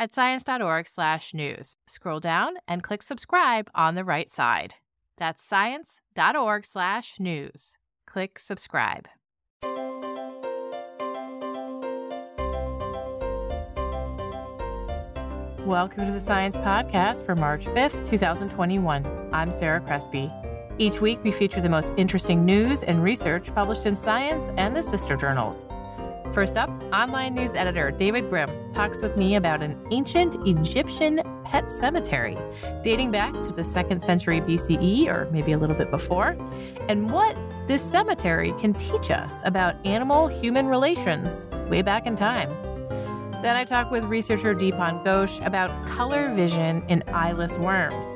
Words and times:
at 0.00 0.12
science.org/news. 0.12 1.76
Scroll 1.86 2.18
down 2.18 2.54
and 2.66 2.82
click 2.82 3.04
subscribe 3.04 3.70
on 3.74 3.94
the 3.94 4.04
right 4.04 4.28
side. 4.28 4.74
That's 5.16 5.40
science.org/news. 5.42 7.76
Click 8.06 8.38
subscribe. 8.40 9.06
Welcome 15.66 16.06
to 16.06 16.12
the 16.12 16.18
Science 16.18 16.56
Podcast 16.56 17.24
for 17.24 17.36
March 17.36 17.66
5th, 17.66 18.04
2021. 18.08 19.30
I'm 19.32 19.52
Sarah 19.52 19.80
Crespi. 19.80 20.28
Each 20.78 21.00
week, 21.00 21.22
we 21.22 21.30
feature 21.30 21.60
the 21.60 21.68
most 21.68 21.92
interesting 21.98 22.46
news 22.46 22.82
and 22.82 23.04
research 23.04 23.54
published 23.54 23.86
in 23.86 23.94
Science 23.94 24.50
and 24.56 24.74
the 24.74 24.82
sister 24.82 25.16
journals. 25.16 25.66
First 26.32 26.56
up, 26.56 26.70
online 26.92 27.34
news 27.34 27.56
editor 27.56 27.90
David 27.90 28.30
Grimm 28.30 28.50
talks 28.72 29.02
with 29.02 29.16
me 29.16 29.34
about 29.34 29.64
an 29.64 29.76
ancient 29.90 30.36
Egyptian 30.46 31.20
pet 31.44 31.68
cemetery 31.72 32.38
dating 32.84 33.10
back 33.10 33.32
to 33.42 33.50
the 33.50 33.64
second 33.64 34.00
century 34.00 34.40
BCE 34.40 35.08
or 35.08 35.28
maybe 35.32 35.52
a 35.52 35.58
little 35.58 35.74
bit 35.74 35.90
before, 35.90 36.36
and 36.88 37.10
what 37.10 37.36
this 37.66 37.82
cemetery 37.82 38.52
can 38.60 38.74
teach 38.74 39.10
us 39.10 39.40
about 39.44 39.84
animal 39.84 40.28
human 40.28 40.66
relations 40.66 41.46
way 41.68 41.82
back 41.82 42.06
in 42.06 42.14
time. 42.14 42.48
Then 43.42 43.56
I 43.56 43.64
talk 43.64 43.90
with 43.90 44.04
researcher 44.04 44.54
Dipon 44.54 45.04
Ghosh 45.04 45.44
about 45.44 45.86
color 45.88 46.32
vision 46.32 46.84
in 46.88 47.02
eyeless 47.08 47.58
worms 47.58 48.06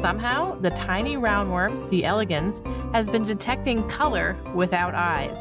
Somehow, 0.00 0.58
the 0.60 0.70
tiny 0.70 1.16
roundworm, 1.16 1.78
C. 1.78 2.04
elegans, 2.04 2.60
has 2.92 3.08
been 3.08 3.22
detecting 3.22 3.88
color 3.88 4.36
without 4.54 4.94
eyes. 4.94 5.38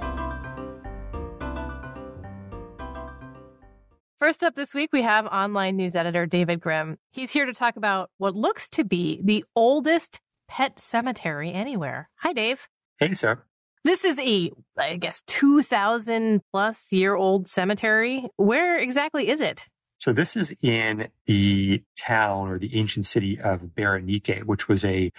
First 4.22 4.44
up 4.44 4.54
this 4.54 4.76
week, 4.76 4.94
we 4.94 5.02
have 5.02 5.26
online 5.26 5.78
news 5.78 5.96
editor 5.96 6.28
David 6.28 6.62
Grimm. 6.62 7.00
He's 7.10 7.34
here 7.34 7.48
to 7.48 7.54
talk 7.54 7.76
about 7.76 8.12
what 8.20 8.36
looks 8.36 8.70
to 8.70 8.84
be 8.84 9.20
the 9.24 9.44
oldest 9.56 10.20
pet 10.48 10.80
cemetery 10.80 11.52
anywhere. 11.52 12.08
Hi, 12.18 12.32
Dave. 12.32 12.68
Hey, 13.00 13.16
sir. 13.16 13.42
This 13.84 14.06
is 14.06 14.20
a, 14.20 14.52
I 14.78 14.98
guess, 14.98 15.24
2,000 15.26 16.42
plus 16.54 16.94
year 16.94 17.16
old 17.16 17.48
cemetery. 17.48 18.30
Where 18.36 18.78
exactly 18.78 19.28
is 19.28 19.42
it? 19.42 19.66
So 19.98 20.14
this 20.14 20.36
is 20.36 20.56
in 20.62 21.08
the 21.26 21.84
town 21.98 22.50
or 22.50 22.60
the 22.60 22.76
ancient 22.76 23.08
city 23.08 23.40
of 23.40 23.76
Berenice, 23.76 24.46
which 24.46 24.68
was 24.68 24.86
a, 24.86 25.12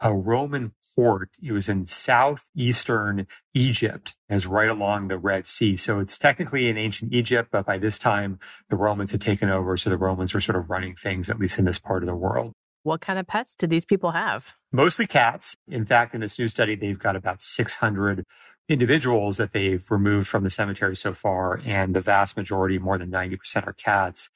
a 0.00 0.12
Roman 0.12 0.72
port. 1.00 1.30
It 1.42 1.52
was 1.52 1.66
in 1.66 1.86
southeastern 1.86 3.26
Egypt, 3.54 4.14
as 4.28 4.46
right 4.46 4.68
along 4.68 5.08
the 5.08 5.16
Red 5.16 5.46
Sea. 5.46 5.74
So 5.74 5.98
it's 5.98 6.18
technically 6.18 6.68
in 6.68 6.76
ancient 6.76 7.14
Egypt, 7.14 7.48
but 7.50 7.64
by 7.64 7.78
this 7.78 7.98
time 7.98 8.38
the 8.68 8.76
Romans 8.76 9.12
had 9.12 9.22
taken 9.22 9.48
over. 9.48 9.78
So 9.78 9.88
the 9.88 9.96
Romans 9.96 10.34
were 10.34 10.42
sort 10.42 10.56
of 10.56 10.68
running 10.68 10.94
things, 10.94 11.30
at 11.30 11.38
least 11.38 11.58
in 11.58 11.64
this 11.64 11.78
part 11.78 12.02
of 12.02 12.06
the 12.06 12.14
world. 12.14 12.52
What 12.82 13.00
kind 13.00 13.18
of 13.18 13.26
pets 13.26 13.54
did 13.54 13.70
these 13.70 13.86
people 13.86 14.10
have? 14.10 14.56
Mostly 14.72 15.06
cats. 15.06 15.56
In 15.68 15.86
fact, 15.86 16.14
in 16.14 16.20
this 16.20 16.38
new 16.38 16.48
study, 16.48 16.74
they've 16.74 16.98
got 16.98 17.16
about 17.16 17.40
600 17.40 18.24
individuals 18.68 19.38
that 19.38 19.54
they've 19.54 19.90
removed 19.90 20.28
from 20.28 20.44
the 20.44 20.50
cemetery 20.50 20.96
so 20.96 21.14
far, 21.14 21.60
and 21.64 21.96
the 21.96 22.02
vast 22.02 22.36
majority, 22.36 22.78
more 22.78 22.98
than 22.98 23.10
90%, 23.10 23.66
are 23.66 23.72
cats. 23.72 24.28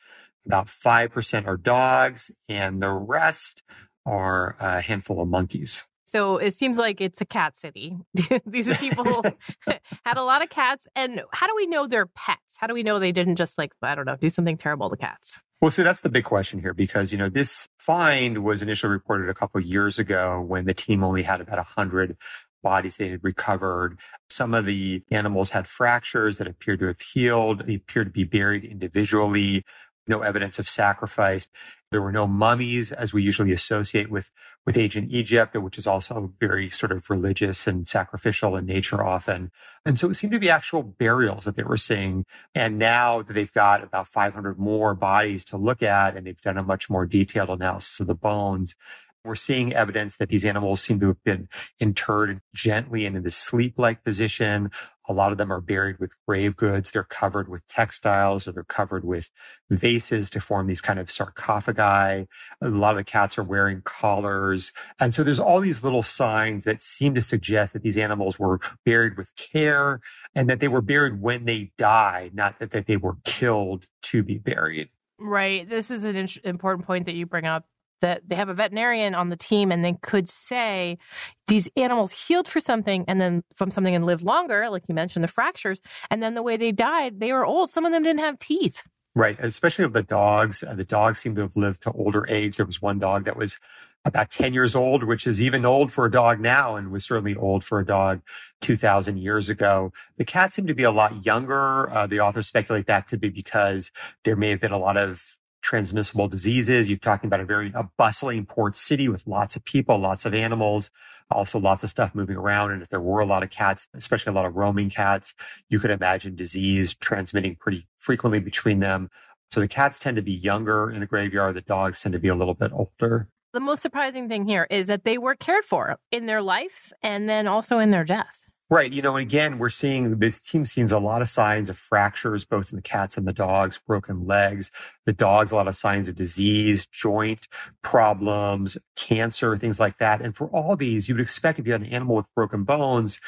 About 0.47 0.69
5% 0.69 1.47
are 1.47 1.57
dogs, 1.59 2.31
and 2.49 2.83
the 2.83 2.91
rest 2.91 3.63
are 4.07 4.57
uh, 4.59 4.79
a 4.79 4.81
handful 4.81 5.21
of 5.21 5.29
monkeys. 5.29 5.85
So 6.07 6.37
it 6.37 6.53
seems 6.53 6.79
like 6.79 7.01
it's 7.01 7.21
a 7.21 7.25
cat 7.25 7.57
city. 7.57 7.97
These 8.47 8.77
people 8.77 9.25
had 10.05 10.17
a 10.17 10.23
lot 10.23 10.43
of 10.43 10.51
cats. 10.51 10.87
And 10.95 11.23
how 11.33 11.47
do 11.47 11.55
we 11.57 11.67
know 11.67 11.87
they're 11.87 12.07
pets? 12.07 12.57
How 12.59 12.67
do 12.67 12.75
we 12.75 12.83
know 12.83 12.99
they 12.99 13.13
didn't 13.13 13.37
just 13.37 13.59
like, 13.59 13.73
I 13.83 13.95
don't 13.95 14.07
know, 14.07 14.17
do 14.17 14.29
something 14.29 14.57
terrible 14.57 14.91
to 14.91 14.97
cats? 14.97 15.39
Well, 15.61 15.71
see, 15.71 15.83
that's 15.83 16.03
the 16.03 16.11
big 16.11 16.25
question 16.25 16.61
here 16.61 16.75
because, 16.75 17.11
you 17.11 17.17
know, 17.17 17.31
this 17.31 17.69
find 17.79 18.45
was 18.45 18.61
initially 18.61 18.93
reported 18.93 19.31
a 19.31 19.35
couple 19.35 19.61
years 19.61 19.99
ago 19.99 20.45
when 20.47 20.67
the 20.67 20.75
team 20.75 21.03
only 21.03 21.23
had 21.23 21.41
about 21.41 21.57
100 21.57 22.19
bodies 22.63 22.97
they 22.97 23.09
had 23.11 23.25
recovered. 23.25 23.99
Some 24.29 24.53
of 24.53 24.65
the 24.65 25.03
animals 25.11 25.51
had 25.51 25.67
fractures 25.67 26.39
that 26.39 26.49
appeared 26.49 26.81
to 26.81 26.87
have 26.87 27.01
healed. 27.01 27.67
They 27.67 27.77
appeared 27.77 28.09
to 28.09 28.13
be 28.13 28.25
buried 28.25 28.65
individually. 28.65 29.65
No 30.07 30.21
evidence 30.21 30.59
of 30.59 30.69
sacrifice. 30.69 31.49
There 31.91 32.03
were 32.03 32.13
no 32.13 32.27
mummies 32.27 32.91
as 32.91 33.13
we 33.13 33.23
usually 33.23 33.53
associate 33.53 34.11
with, 34.11 34.31
with 34.67 34.77
ancient 34.77 35.13
Egypt, 35.13 35.57
which 35.57 35.79
is 35.79 35.87
also 35.87 36.33
very 36.41 36.69
sort 36.69 36.91
of 36.91 37.09
religious 37.09 37.67
and 37.67 37.87
sacrificial 37.87 38.57
in 38.57 38.67
nature 38.67 39.03
often. 39.03 39.53
And 39.87 39.99
so 39.99 40.11
it 40.11 40.15
seemed 40.15 40.33
to 40.33 40.41
be 40.41 40.51
actual 40.51 40.83
burials 40.83 41.45
that 41.45 41.57
they 41.57 41.63
were 41.63 41.77
seeing. 41.77 42.25
And 42.55 42.79
now 42.79 43.23
that 43.23 43.33
they've 43.33 43.53
got 43.53 43.85
about 43.85 44.09
500 44.09 44.59
more 44.59 44.95
bodies 44.95 45.45
to 45.47 45.57
look 45.57 45.83
at 45.83 46.17
and 46.17 46.27
they've 46.27 46.41
done 46.41 46.59
a 46.59 46.65
much 46.65 46.91
more 46.91 47.07
detailed 47.07 47.51
analysis 47.51 48.01
of 48.01 48.09
the 48.09 48.15
bones, 48.15 48.75
we're 49.25 49.35
seeing 49.35 49.73
evidence 49.73 50.19
that 50.19 50.29
these 50.29 50.45
animals 50.45 50.83
seem 50.83 51.01
to 51.01 51.09
have 51.09 51.25
been 51.25 51.49
interred 51.81 52.41
gently 52.55 53.07
and 53.07 53.17
in 53.17 53.23
this 53.23 53.37
sleep-like 53.37 54.05
position. 54.05 54.71
A 55.09 55.13
lot 55.13 55.33
of 55.33 55.39
them 55.39 55.53
are 55.53 55.61
buried 55.61 55.99
with 55.99 56.13
grave 56.27 56.57
goods. 56.57 56.91
They're 56.91 57.05
covered 57.05 57.49
with 57.49 57.67
textiles 57.67 58.47
or 58.47 58.53
they're 58.53 58.65
covered 58.65 59.05
with 59.05 59.31
vases 59.71 60.31
to 60.31 60.41
form 60.41 60.67
these 60.67 60.81
kind 60.81 60.99
of 60.99 61.11
sarcophagi. 61.11 62.27
A 62.63 62.69
lot 62.69 62.91
of 62.93 62.97
the 62.97 63.05
cats 63.05 63.37
are 63.37 63.43
wearing 63.43 63.83
collars. 63.83 64.73
And 65.01 65.15
so 65.15 65.25
there's 65.25 65.41
all 65.41 65.61
these 65.61 65.83
little 65.83 66.03
signs 66.03 66.65
that 66.65 66.83
seem 66.83 67.15
to 67.15 67.21
suggest 67.21 67.73
that 67.73 67.83
these 67.83 67.99
animals 67.99 68.39
were 68.39 68.61
buried 68.85 69.17
with 69.17 69.35
care 69.37 70.01
and 70.35 70.49
that 70.49 70.61
they 70.61 70.69
were 70.69 70.83
buried 70.83 71.21
when 71.21 71.45
they 71.45 71.73
died, 71.77 72.35
not 72.35 72.59
that, 72.59 72.71
that 72.73 72.87
they 72.87 72.97
were 72.97 73.17
killed 73.25 73.87
to 74.03 74.23
be 74.23 74.39
buried. 74.39 74.89
Right. 75.19 75.69
This 75.69 75.91
is 75.91 76.05
an 76.07 76.29
important 76.45 76.87
point 76.87 77.07
that 77.07 77.15
you 77.15 77.25
bring 77.25 77.47
up 77.47 77.67
that 78.05 78.21
they 78.29 78.35
have 78.35 78.51
a 78.51 78.55
veterinarian 78.55 79.15
on 79.15 79.31
the 79.31 79.37
team 79.37 79.73
and 79.73 79.83
they 79.83 79.95
could 80.03 80.29
say 80.29 80.99
these 81.47 81.71
animals 81.75 82.13
healed 82.13 82.47
for 82.47 82.61
something 82.61 83.03
and 83.09 83.19
then 83.19 83.43
from 83.55 83.71
something 83.71 83.95
and 83.95 84.05
lived 84.05 84.23
longer, 84.23 84.69
like 84.69 84.83
you 84.89 84.95
mentioned, 84.95 85.25
the 85.25 85.29
fractures. 85.29 85.81
And 86.11 86.23
then 86.23 86.35
the 86.35 86.43
way 86.43 86.59
they 86.59 86.71
died, 86.71 87.19
they 87.19 87.33
were 87.33 87.47
old. 87.47 87.71
Some 87.71 87.87
of 87.87 87.93
them 87.93 88.03
didn't 88.03 88.21
have 88.21 88.39
teeth. 88.39 88.83
Right. 89.15 89.41
Especially 89.41 89.89
the 89.89 90.03
dogs. 90.03 90.63
Uh, 90.63 90.75
the 90.75 90.85
dogs 90.85 91.19
seem 91.19 91.35
to 91.37 91.41
have 91.43 91.57
lived 91.57 91.85
to 91.85 91.93
older 91.93 92.27
age. 92.29 92.59
There 92.59 92.67
was 92.67 92.83
one 92.83 92.99
dog 92.99 93.25
that 93.25 93.39
was 93.39 93.59
about 94.05 94.31
10 94.31 94.53
years 94.53 94.75
old, 94.75 95.03
which 95.03 95.27
is 95.27 95.41
even 95.41 95.65
old 95.65 95.91
for 95.91 96.05
a 96.05 96.11
dog 96.11 96.41
now 96.41 96.77
and 96.77 96.91
was 96.91 97.07
certainly 97.07 97.35
old 97.35 97.65
for 97.65 97.79
a 97.79 97.87
dog 97.87 98.21
2000 98.61 99.17
years 99.17 99.49
ago. 99.49 99.95
The 100.19 100.27
cats 100.27 100.57
seem 100.57 100.67
to 100.67 100.75
be 100.75 100.83
a 100.83 100.91
lot 100.91 101.25
younger. 101.25 101.89
Uh, 101.91 102.07
the 102.07 102.21
authors 102.21 102.49
speculate 102.49 102.87
that 102.89 103.09
could 103.09 103.21
be 103.21 103.31
because 103.31 103.93
there 104.25 104.37
may 104.37 104.51
have 104.51 104.61
been 104.61 104.73
a 104.73 104.79
lot 104.79 104.99
of 104.99 105.39
transmissible 105.65 106.29
diseases. 106.29 106.89
You're 106.89 106.99
talking 106.99 107.27
about 107.27 107.41
a 107.41 107.45
very 107.45 107.73
a 107.75 107.89
bustling 107.97 108.45
port 108.45 108.77
city 108.77 109.09
with 109.09 109.27
lots 109.27 109.57
of 109.57 109.65
people, 109.65 109.99
lots 109.99 110.27
of 110.27 110.35
animals, 110.35 110.91
also 111.31 111.59
lots 111.59 111.83
of 111.83 111.91
stuff 111.91 112.15
moving 112.15 112.37
around. 112.37 112.73
And 112.73 112.83
if 112.83 112.89
there 112.91 113.01
were 113.01 113.21
a 113.21 113.27
lot 113.27 113.43
of 113.43 113.51
cats, 113.51 113.89
especially 113.95 114.31
a 114.31 114.35
lot 114.35 114.45
of 114.45 114.55
roaming 114.55 114.91
cats, 114.91 115.35
you 115.71 115.81
could 115.81 115.91
imagine 115.91 116.37
disease 116.37 116.95
transmitting 116.95 117.57
pretty 117.57 117.89
frequently 117.97 118.41
between 118.41 118.81
them. 118.81 119.09
So 119.51 119.61
the 119.61 119.69
cats 119.69 119.99
tend 119.99 120.17
to 120.17 120.23
be 120.23 120.33
younger 120.33 120.91
in 120.91 121.01
the 121.01 121.07
graveyard. 121.07 121.55
The 121.55 121.63
dogs 121.63 122.03
tend 122.03 122.13
to 122.13 122.19
be 122.19 122.29
a 122.29 122.35
little 122.35 122.55
bit 122.55 122.71
older. 122.73 123.29
The 123.55 123.61
most 123.61 123.83
surprising 123.83 124.29
thing 124.29 124.47
here 124.47 124.67
is 124.69 124.89
that 124.89 125.05
they 125.05 125.17
were 125.17 125.35
cared 125.35 125.65
for 125.65 125.97
in 126.13 126.27
their 126.27 126.43
life 126.43 126.93
and 127.03 127.29
then 127.29 127.47
also 127.47 127.79
in 127.79 127.91
their 127.91 128.05
death. 128.05 128.44
Right. 128.75 128.93
You 128.93 129.03
know, 129.03 129.17
again, 129.17 129.61
we're 129.61 129.71
seeing 129.71 130.19
this 130.19 130.41
team 130.41 130.65
seeing 130.65 130.91
a 130.91 130.99
lot 130.99 131.23
of 131.23 131.29
signs 131.29 131.71
of 131.71 131.79
fractures, 131.79 132.45
both 132.45 132.73
in 132.73 132.77
the 132.77 132.83
cats 132.83 133.17
and 133.17 133.25
the 133.25 133.33
dogs, 133.33 133.79
broken 133.87 134.27
legs, 134.27 134.73
the 135.07 135.13
dogs, 135.13 135.53
a 135.53 135.55
lot 135.55 135.69
of 135.69 135.77
signs 135.77 136.09
of 136.09 136.17
disease, 136.17 136.85
joint 136.89 137.47
problems, 137.83 138.77
cancer, 138.97 139.57
things 139.57 139.79
like 139.79 139.99
that. 139.99 140.21
And 140.21 140.35
for 140.35 140.49
all 140.49 140.75
these, 140.75 141.09
you 141.09 141.15
would 141.15 141.23
expect 141.23 141.61
if 141.61 141.67
you 141.67 141.73
had 141.73 141.83
an 141.83 141.87
animal 141.87 142.17
with 142.17 142.27
broken 142.35 142.65
bones, 142.65 143.21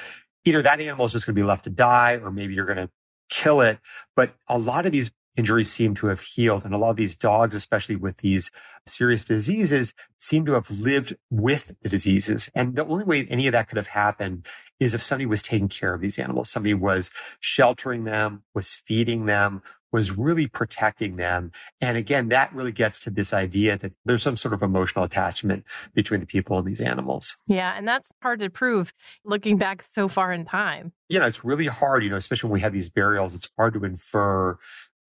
either 0.44 0.62
that 0.62 0.80
animal 0.80 1.06
is 1.06 1.12
just 1.12 1.26
going 1.26 1.36
to 1.36 1.40
be 1.40 1.46
left 1.46 1.62
to 1.62 1.70
die 1.70 2.14
or 2.14 2.32
maybe 2.32 2.52
you're 2.52 2.66
going 2.66 2.78
to 2.78 2.90
kill 3.28 3.60
it. 3.60 3.78
But 4.16 4.34
a 4.48 4.58
lot 4.58 4.84
of 4.84 4.90
these 4.90 5.12
injuries 5.36 5.70
seem 5.70 5.94
to 5.96 6.06
have 6.08 6.20
healed. 6.20 6.64
And 6.64 6.74
a 6.74 6.78
lot 6.78 6.90
of 6.90 6.96
these 6.96 7.14
dogs, 7.14 7.54
especially 7.54 7.96
with 7.96 8.18
these 8.18 8.50
serious 8.86 9.24
diseases, 9.24 9.92
seem 10.18 10.46
to 10.46 10.52
have 10.52 10.70
lived 10.70 11.16
with 11.30 11.74
the 11.82 11.88
diseases. 11.88 12.50
And 12.54 12.76
the 12.76 12.86
only 12.86 13.04
way 13.04 13.26
any 13.28 13.46
of 13.46 13.52
that 13.52 13.68
could 13.68 13.76
have 13.76 13.88
happened 13.88 14.46
is 14.80 14.94
if 14.94 15.02
somebody 15.02 15.26
was 15.26 15.42
taking 15.42 15.68
care 15.68 15.94
of 15.94 16.00
these 16.00 16.18
animals. 16.18 16.50
Somebody 16.50 16.74
was 16.74 17.10
sheltering 17.40 18.04
them, 18.04 18.42
was 18.54 18.74
feeding 18.86 19.26
them, 19.26 19.62
was 19.92 20.16
really 20.16 20.46
protecting 20.46 21.16
them. 21.16 21.52
And 21.80 21.96
again, 21.96 22.28
that 22.28 22.52
really 22.52 22.72
gets 22.72 22.98
to 23.00 23.10
this 23.10 23.32
idea 23.32 23.78
that 23.78 23.92
there's 24.04 24.22
some 24.22 24.36
sort 24.36 24.52
of 24.52 24.62
emotional 24.62 25.04
attachment 25.04 25.64
between 25.94 26.20
the 26.20 26.26
people 26.26 26.58
and 26.58 26.66
these 26.66 26.80
animals. 26.80 27.36
Yeah. 27.46 27.72
And 27.76 27.86
that's 27.86 28.10
hard 28.22 28.40
to 28.40 28.50
prove 28.50 28.92
looking 29.24 29.56
back 29.56 29.82
so 29.82 30.08
far 30.08 30.32
in 30.32 30.44
time. 30.44 30.92
You 31.08 31.18
know, 31.18 31.26
it's 31.26 31.44
really 31.44 31.66
hard, 31.66 32.04
you 32.04 32.10
know, 32.10 32.16
especially 32.16 32.48
when 32.48 32.54
we 32.54 32.60
have 32.60 32.72
these 32.72 32.90
burials, 32.90 33.34
it's 33.34 33.48
hard 33.56 33.74
to 33.74 33.84
infer 33.84 34.58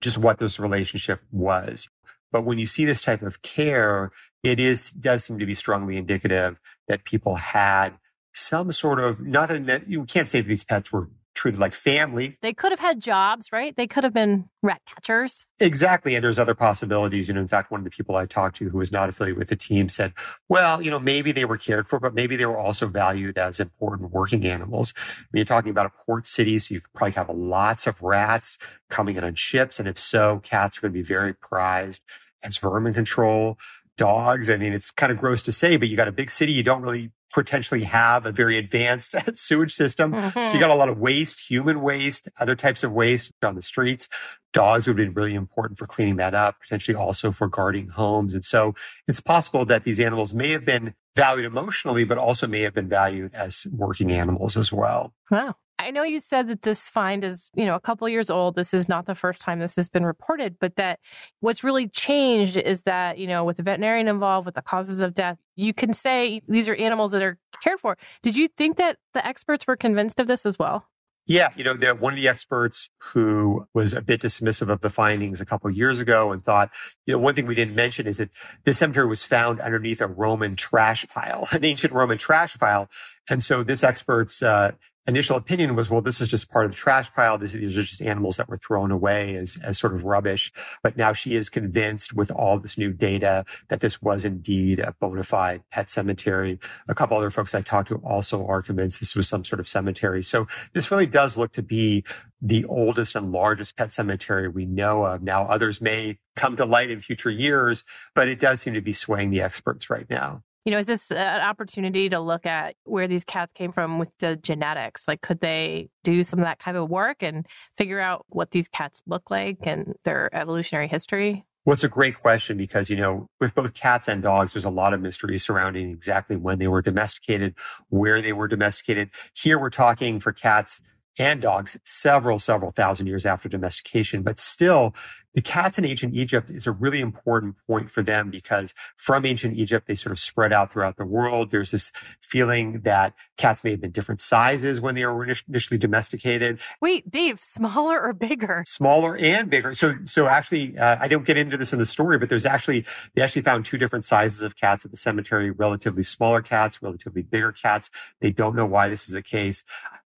just 0.01 0.17
what 0.17 0.39
this 0.39 0.59
relationship 0.59 1.21
was. 1.31 1.89
But 2.31 2.43
when 2.43 2.57
you 2.57 2.65
see 2.65 2.85
this 2.85 3.01
type 3.01 3.21
of 3.21 3.41
care, 3.41 4.11
it 4.43 4.59
is, 4.59 4.91
does 4.91 5.23
seem 5.23 5.39
to 5.39 5.45
be 5.45 5.55
strongly 5.55 5.97
indicative 5.97 6.59
that 6.87 7.05
people 7.05 7.35
had 7.35 7.93
some 8.33 8.71
sort 8.71 8.99
of, 8.99 9.21
nothing 9.21 9.65
that 9.65 9.89
you 9.89 10.03
can't 10.05 10.27
say 10.27 10.41
that 10.41 10.47
these 10.47 10.63
pets 10.63 10.91
were 10.91 11.09
treated 11.37 11.59
like 11.59 11.73
family. 11.73 12.37
They 12.41 12.53
could 12.53 12.71
have 12.71 12.79
had 12.79 12.99
jobs, 12.99 13.51
right? 13.53 13.75
They 13.75 13.87
could 13.87 14.03
have 14.03 14.13
been 14.13 14.49
rat 14.63 14.81
catchers. 14.85 15.45
Exactly. 15.59 16.15
And 16.15 16.23
there's 16.23 16.39
other 16.39 16.55
possibilities. 16.55 17.27
You 17.27 17.35
know, 17.35 17.41
in 17.41 17.47
fact, 17.47 17.71
one 17.71 17.79
of 17.79 17.85
the 17.85 17.91
people 17.91 18.15
I 18.15 18.25
talked 18.25 18.57
to 18.57 18.69
who 18.69 18.79
was 18.79 18.91
not 18.91 19.07
affiliated 19.07 19.37
with 19.37 19.49
the 19.49 19.55
team 19.55 19.87
said, 19.87 20.13
well, 20.49 20.81
you 20.81 20.91
know, 20.91 20.99
maybe 20.99 21.31
they 21.31 21.45
were 21.45 21.57
cared 21.57 21.87
for, 21.87 21.99
but 21.99 22.13
maybe 22.13 22.35
they 22.35 22.45
were 22.45 22.57
also 22.57 22.87
valued 22.87 23.37
as 23.37 23.59
important 23.59 24.11
working 24.11 24.45
animals. 24.45 24.93
I 24.97 25.01
mean, 25.31 25.39
you're 25.39 25.45
talking 25.45 25.69
about 25.69 25.85
a 25.85 26.05
port 26.05 26.27
city, 26.27 26.59
so 26.59 26.73
you 26.73 26.81
probably 26.95 27.13
have 27.13 27.29
lots 27.29 27.87
of 27.87 28.01
rats 28.01 28.57
coming 28.89 29.15
in 29.15 29.23
on 29.23 29.35
ships. 29.35 29.79
And 29.79 29.87
if 29.87 29.99
so, 29.99 30.41
cats 30.43 30.77
are 30.77 30.81
going 30.81 30.93
to 30.93 30.99
be 30.99 31.03
very 31.03 31.33
prized 31.33 32.01
as 32.43 32.57
vermin 32.57 32.93
control. 32.93 33.57
Dogs, 33.97 34.49
I 34.49 34.57
mean, 34.57 34.73
it's 34.73 34.91
kind 34.91 35.11
of 35.11 35.17
gross 35.17 35.41
to 35.43 35.51
say, 35.51 35.77
but 35.77 35.87
you 35.87 35.95
got 35.97 36.07
a 36.07 36.11
big 36.11 36.29
city, 36.29 36.51
you 36.51 36.61
don't 36.61 36.83
really 36.83 37.11
potentially 37.33 37.83
have 37.83 38.25
a 38.25 38.31
very 38.31 38.57
advanced 38.57 39.15
sewage 39.35 39.73
system. 39.73 40.13
Mm-hmm. 40.13 40.29
So 40.29 40.39
you 40.39 40.45
mm-hmm. 40.45 40.59
got 40.59 40.69
a 40.69 40.75
lot 40.75 40.89
of 40.89 40.97
waste, 40.97 41.41
human 41.49 41.81
waste, 41.81 42.29
other 42.39 42.55
types 42.55 42.83
of 42.83 42.91
waste 42.91 43.31
on 43.43 43.55
the 43.55 43.61
streets. 43.61 44.07
Dogs 44.53 44.87
would 44.87 44.97
have 44.97 45.05
been 45.05 45.13
really 45.13 45.35
important 45.35 45.77
for 45.77 45.85
cleaning 45.85 46.15
that 46.17 46.33
up, 46.33 46.55
potentially 46.61 46.95
also 46.95 47.31
for 47.31 47.47
guarding 47.47 47.89
homes. 47.89 48.33
And 48.33 48.43
so 48.43 48.75
it's 49.07 49.19
possible 49.19 49.65
that 49.65 49.83
these 49.83 49.99
animals 49.99 50.33
may 50.33 50.51
have 50.51 50.65
been 50.65 50.93
valued 51.15 51.45
emotionally, 51.45 52.05
but 52.05 52.17
also 52.17 52.47
may 52.47 52.61
have 52.61 52.73
been 52.73 52.89
valued 52.89 53.33
as 53.33 53.67
working 53.71 54.11
animals 54.11 54.55
as 54.57 54.71
well. 54.71 55.13
Wow. 55.29 55.55
I 55.79 55.91
know 55.91 56.03
you 56.03 56.19
said 56.19 56.47
that 56.47 56.63
this 56.63 56.89
find 56.89 57.23
is, 57.23 57.51
you 57.53 57.65
know, 57.65 57.75
a 57.75 57.79
couple 57.79 58.09
years 58.09 58.29
old. 58.29 58.55
This 58.55 58.73
is 58.73 58.89
not 58.89 59.05
the 59.05 59.13
first 59.13 59.41
time 59.41 59.59
this 59.59 59.75
has 59.75 59.89
been 59.89 60.05
reported, 60.05 60.57
but 60.59 60.75
that 60.77 60.99
what's 61.39 61.63
really 61.63 61.87
changed 61.87 62.57
is 62.57 62.81
that, 62.83 63.19
you 63.19 63.27
know, 63.27 63.43
with 63.43 63.57
the 63.57 63.63
veterinarian 63.63 64.07
involved, 64.07 64.47
with 64.47 64.55
the 64.55 64.63
causes 64.63 65.01
of 65.01 65.13
death, 65.13 65.37
you 65.55 65.73
can 65.73 65.93
say 65.93 66.41
these 66.47 66.67
are 66.67 66.75
animals 66.75 67.11
that 67.11 67.21
are 67.21 67.37
cared 67.61 67.79
for. 67.79 67.95
Did 68.23 68.35
you 68.35 68.47
think 68.47 68.77
that 68.77 68.97
the 69.13 69.25
experts 69.25 69.67
were 69.67 69.75
convinced 69.75 70.19
of 70.19 70.25
this 70.25 70.45
as 70.45 70.57
well? 70.57 70.87
Yeah, 71.27 71.49
you 71.57 71.65
know, 71.65 71.75
one 71.95 72.13
of 72.13 72.17
the 72.17 72.29
experts 72.29 72.89
who 72.99 73.67
was 73.73 73.93
a 73.93 74.01
bit 74.01 74.21
dismissive 74.21 74.69
of 74.69 74.79
the 74.79 74.89
findings 74.89 75.41
a 75.41 75.45
couple 75.45 75.69
years 75.69 75.99
ago 75.99 76.31
and 76.31 76.43
thought, 76.43 76.71
you 77.05 77.13
know, 77.13 77.19
one 77.19 77.35
thing 77.35 77.45
we 77.45 77.53
didn't 77.53 77.75
mention 77.75 78.07
is 78.07 78.15
that 78.17 78.29
this 78.63 78.77
cemetery 78.77 79.07
was 79.07 79.25
found 79.25 79.59
underneath 79.59 79.99
a 79.99 80.07
Roman 80.07 80.55
trash 80.55 81.05
pile, 81.09 81.47
an 81.51 81.65
ancient 81.65 81.93
Roman 81.93 82.17
trash 82.17 82.57
pile. 82.57 82.89
And 83.29 83.43
so 83.43 83.61
this 83.61 83.83
expert's 83.83 84.41
uh, 84.41 84.71
initial 85.07 85.37
opinion 85.37 85.75
was, 85.75 85.89
well, 85.89 86.01
this 86.01 86.19
is 86.19 86.27
just 86.27 86.49
part 86.49 86.65
of 86.65 86.71
the 86.71 86.77
trash 86.77 87.11
pile. 87.13 87.37
These, 87.37 87.55
are 87.55 87.81
just 87.83 88.01
animals 88.01 88.37
that 88.37 88.49
were 88.49 88.57
thrown 88.57 88.91
away 88.91 89.35
as, 89.37 89.57
as 89.63 89.77
sort 89.77 89.93
of 89.93 90.03
rubbish. 90.03 90.51
But 90.83 90.97
now 90.97 91.13
she 91.13 91.35
is 91.35 91.49
convinced 91.49 92.13
with 92.13 92.29
all 92.29 92.59
this 92.59 92.77
new 92.77 92.91
data 92.91 93.45
that 93.69 93.79
this 93.79 94.01
was 94.01 94.25
indeed 94.25 94.79
a 94.79 94.93
bona 94.99 95.23
fide 95.23 95.63
pet 95.71 95.89
cemetery. 95.89 96.59
A 96.87 96.95
couple 96.95 97.17
other 97.17 97.29
folks 97.29 97.55
I 97.55 97.61
talked 97.61 97.89
to 97.89 97.95
also 97.97 98.45
are 98.45 98.61
convinced 98.61 98.99
this 98.99 99.15
was 99.15 99.27
some 99.27 99.45
sort 99.45 99.59
of 99.59 99.67
cemetery. 99.67 100.23
So 100.23 100.47
this 100.73 100.91
really 100.91 101.07
does 101.07 101.37
look 101.37 101.53
to 101.53 101.63
be 101.63 102.03
the 102.41 102.65
oldest 102.65 103.15
and 103.15 103.31
largest 103.31 103.77
pet 103.77 103.91
cemetery 103.91 104.47
we 104.47 104.65
know 104.65 105.05
of. 105.05 105.23
Now 105.23 105.45
others 105.45 105.81
may 105.81 106.17
come 106.35 106.55
to 106.57 106.65
light 106.65 106.91
in 106.91 107.01
future 107.01 107.31
years, 107.31 107.83
but 108.13 108.27
it 108.27 108.39
does 108.39 108.61
seem 108.61 108.73
to 108.73 108.81
be 108.81 108.93
swaying 108.93 109.31
the 109.31 109.41
experts 109.41 109.89
right 109.89 110.07
now 110.09 110.43
you 110.67 110.71
know, 110.71 110.79
is 110.79 110.87
this 110.87 111.11
an 111.11 111.39
opportunity 111.39 112.09
to 112.09 112.19
look 112.19 112.45
at 112.45 112.75
where 112.83 113.07
these 113.07 113.23
cats 113.23 113.53
came 113.55 113.71
from 113.71 113.99
with 113.99 114.09
the 114.19 114.35
genetics? 114.35 115.07
Like, 115.07 115.21
could 115.21 115.39
they 115.39 115.87
do 116.03 116.25
some 116.25 116.39
of 116.39 116.45
that 116.45 116.59
kind 116.59 116.75
of 116.75 116.89
work 116.89 117.23
and 117.23 117.47
figure 117.77 118.01
out 118.01 118.25
what 118.27 118.51
these 118.51 118.67
cats 118.67 119.01
look 119.07 119.31
like 119.31 119.59
and 119.61 119.93
their 120.03 120.29
evolutionary 120.35 120.89
history? 120.89 121.45
Well, 121.63 121.75
it's 121.75 121.85
a 121.85 121.87
great 121.87 122.21
question 122.21 122.57
because, 122.57 122.89
you 122.89 122.97
know, 122.97 123.29
with 123.39 123.55
both 123.55 123.75
cats 123.75 124.09
and 124.09 124.21
dogs, 124.21 124.51
there's 124.51 124.65
a 124.65 124.69
lot 124.69 124.93
of 124.93 124.99
mystery 124.99 125.37
surrounding 125.37 125.89
exactly 125.89 126.35
when 126.35 126.59
they 126.59 126.67
were 126.67 126.81
domesticated, 126.81 127.55
where 127.87 128.21
they 128.21 128.33
were 128.33 128.49
domesticated. 128.49 129.09
Here 129.33 129.57
we're 129.57 129.69
talking 129.69 130.19
for 130.19 130.33
cats 130.33 130.81
and 131.17 131.41
dogs 131.41 131.77
several, 131.83 132.39
several 132.39 132.71
thousand 132.71 133.07
years 133.07 133.25
after 133.25 133.49
domestication. 133.49 134.23
But 134.23 134.39
still, 134.39 134.93
the 135.37 135.41
cats 135.43 135.77
in 135.77 135.85
ancient 135.85 136.15
Egypt 136.15 136.49
is 136.49 136.65
a 136.65 136.71
really 136.71 136.99
important 136.99 137.57
point 137.67 137.91
for 137.91 138.01
them 138.01 138.31
because 138.31 138.73
from 138.95 139.23
ancient 139.23 139.55
Egypt, 139.55 139.87
they 139.87 139.93
sort 139.93 140.11
of 140.11 140.19
spread 140.19 140.51
out 140.51 140.71
throughout 140.71 140.97
the 140.97 141.05
world. 141.05 141.51
There's 141.51 141.69
this 141.69 141.91
feeling 142.21 142.81
that 142.81 143.13
cats 143.37 143.63
may 143.63 143.69
have 143.69 143.79
been 143.79 143.91
different 143.91 144.19
sizes 144.19 144.81
when 144.81 144.95
they 144.95 145.05
were 145.05 145.23
initially 145.23 145.77
domesticated. 145.77 146.59
Wait, 146.81 147.11
Dave, 147.11 147.39
smaller 147.43 148.01
or 148.01 148.13
bigger? 148.13 148.63
Smaller 148.65 149.15
and 149.15 149.47
bigger. 149.47 149.75
So, 149.75 149.93
so 150.05 150.25
actually, 150.25 150.75
uh, 150.75 150.97
I 150.99 151.07
don't 151.07 151.23
get 151.23 151.37
into 151.37 151.55
this 151.55 151.71
in 151.71 151.77
the 151.77 151.85
story, 151.85 152.17
but 152.17 152.29
there's 152.29 152.47
actually, 152.47 152.83
they 153.13 153.21
actually 153.21 153.43
found 153.43 153.63
two 153.63 153.77
different 153.77 154.05
sizes 154.05 154.41
of 154.41 154.55
cats 154.55 154.85
at 154.85 154.91
the 154.91 154.97
cemetery, 154.97 155.51
relatively 155.51 156.01
smaller 156.01 156.41
cats, 156.41 156.81
relatively 156.81 157.21
bigger 157.21 157.51
cats. 157.51 157.91
They 158.21 158.31
don't 158.31 158.55
know 158.55 158.65
why 158.65 158.89
this 158.89 159.07
is 159.07 159.13
the 159.13 159.21
case. 159.21 159.63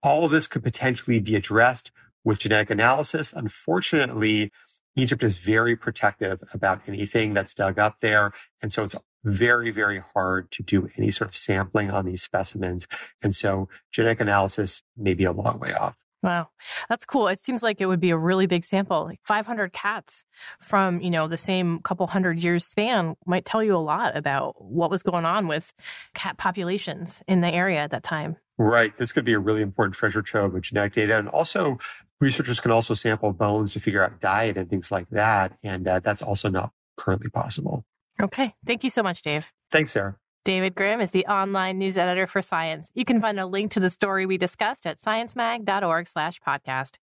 All 0.02 0.26
of 0.26 0.32
this 0.32 0.48
could 0.48 0.64
potentially 0.64 1.20
be 1.20 1.36
addressed 1.36 1.92
with 2.24 2.40
genetic 2.40 2.70
analysis. 2.70 3.34
Unfortunately, 3.34 4.52
Egypt 4.96 5.24
is 5.24 5.38
very 5.38 5.76
protective 5.76 6.44
about 6.54 6.82
anything 6.88 7.34
that's 7.34 7.54
dug 7.54 7.80
up 7.80 8.00
there. 8.00 8.32
And 8.62 8.72
so 8.72 8.84
it's 8.84 8.96
very, 9.24 9.72
very 9.72 10.00
hard 10.00 10.52
to 10.52 10.64
do 10.64 10.90
any 10.98 11.12
sort 11.12 11.30
of 11.30 11.38
sampling 11.38 11.92
on 11.92 12.06
these 12.06 12.22
specimens. 12.22 12.88
And 13.22 13.36
so 13.36 13.70
genetic 13.92 14.22
analysis 14.22 14.84
may 14.98 15.14
be 15.14 15.26
a 15.26 15.32
long 15.32 15.60
way 15.60 15.74
off. 15.74 15.96
Wow. 16.22 16.50
That's 16.90 17.06
cool. 17.06 17.30
It 17.30 17.40
seems 17.40 17.64
like 17.64 17.80
it 17.80 17.86
would 17.86 18.02
be 18.02 18.10
a 18.10 18.18
really 18.18 18.46
big 18.46 18.66
sample. 18.66 19.06
Like 19.06 19.22
500 19.24 19.72
cats 19.72 20.26
from, 20.60 21.00
you 21.00 21.10
know, 21.10 21.30
the 21.30 21.38
same 21.38 21.80
couple 21.80 22.06
hundred 22.08 22.44
years 22.44 22.66
span 22.66 23.16
might 23.26 23.46
tell 23.46 23.64
you 23.64 23.76
a 23.76 23.78
lot 23.78 24.18
about 24.18 24.62
what 24.62 24.92
was 24.92 25.02
going 25.02 25.24
on 25.24 25.48
with 25.48 25.72
cat 26.14 26.38
populations 26.38 27.24
in 27.26 27.40
the 27.40 27.48
area 27.48 27.80
at 27.80 27.92
that 27.92 28.04
time. 28.04 28.36
Right. 28.60 28.96
This 28.98 29.14
could 29.14 29.24
be 29.24 29.34
a 29.34 29.40
really 29.40 29.62
important 29.62 29.96
treasure 29.96 30.22
trove 30.22 30.54
of 30.54 30.62
genetic 30.62 30.94
data. 30.94 31.18
And 31.18 31.30
also, 31.30 31.80
researchers 32.20 32.60
can 32.60 32.72
also 32.72 32.94
sample 32.94 33.32
bones 33.32 33.72
to 33.72 33.80
figure 33.80 34.04
out 34.04 34.20
diet 34.20 34.58
and 34.58 34.70
things 34.70 34.92
like 34.92 35.10
that. 35.12 35.58
And 35.64 35.88
uh, 35.88 36.02
that's 36.02 36.22
also 36.22 36.50
not 36.50 36.72
currently 36.98 37.30
possible. 37.30 37.86
Okay. 38.22 38.54
Thank 38.68 38.84
you 38.84 38.90
so 38.90 39.02
much, 39.02 39.22
Dave. 39.22 39.48
Thanks, 39.72 39.92
Sarah. 39.92 40.18
David 40.44 40.76
Grimm 40.76 41.00
is 41.00 41.12
the 41.12 41.26
online 41.28 41.78
news 41.78 41.98
editor 41.98 42.28
for 42.28 42.42
Science. 42.42 42.92
You 42.94 43.06
can 43.06 43.22
find 43.22 43.40
a 43.40 43.46
link 43.46 43.72
to 43.72 43.80
the 43.80 43.90
story 43.90 44.26
we 44.26 44.38
discussed 44.38 44.86
at 44.86 45.00
sciencemag.org 45.00 46.08
slash 46.08 46.42
podcast. 46.46 46.96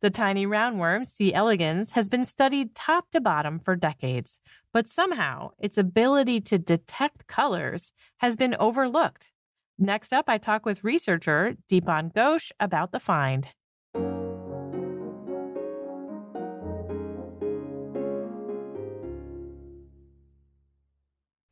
The 0.00 0.10
tiny 0.10 0.46
roundworm, 0.46 1.06
C. 1.06 1.34
elegans, 1.34 1.90
has 1.90 2.08
been 2.08 2.24
studied 2.24 2.74
top 2.74 3.10
to 3.12 3.20
bottom 3.20 3.58
for 3.58 3.76
decades, 3.76 4.38
but 4.72 4.88
somehow 4.88 5.50
its 5.58 5.76
ability 5.76 6.40
to 6.42 6.58
detect 6.58 7.26
colors 7.26 7.92
has 8.18 8.36
been 8.36 8.54
overlooked. 8.58 9.30
Next 9.78 10.12
up, 10.12 10.24
I 10.26 10.38
talk 10.38 10.64
with 10.64 10.82
researcher 10.82 11.54
Dipon 11.70 12.12
Ghosh 12.14 12.50
about 12.58 12.92
the 12.92 13.00
find. 13.00 13.48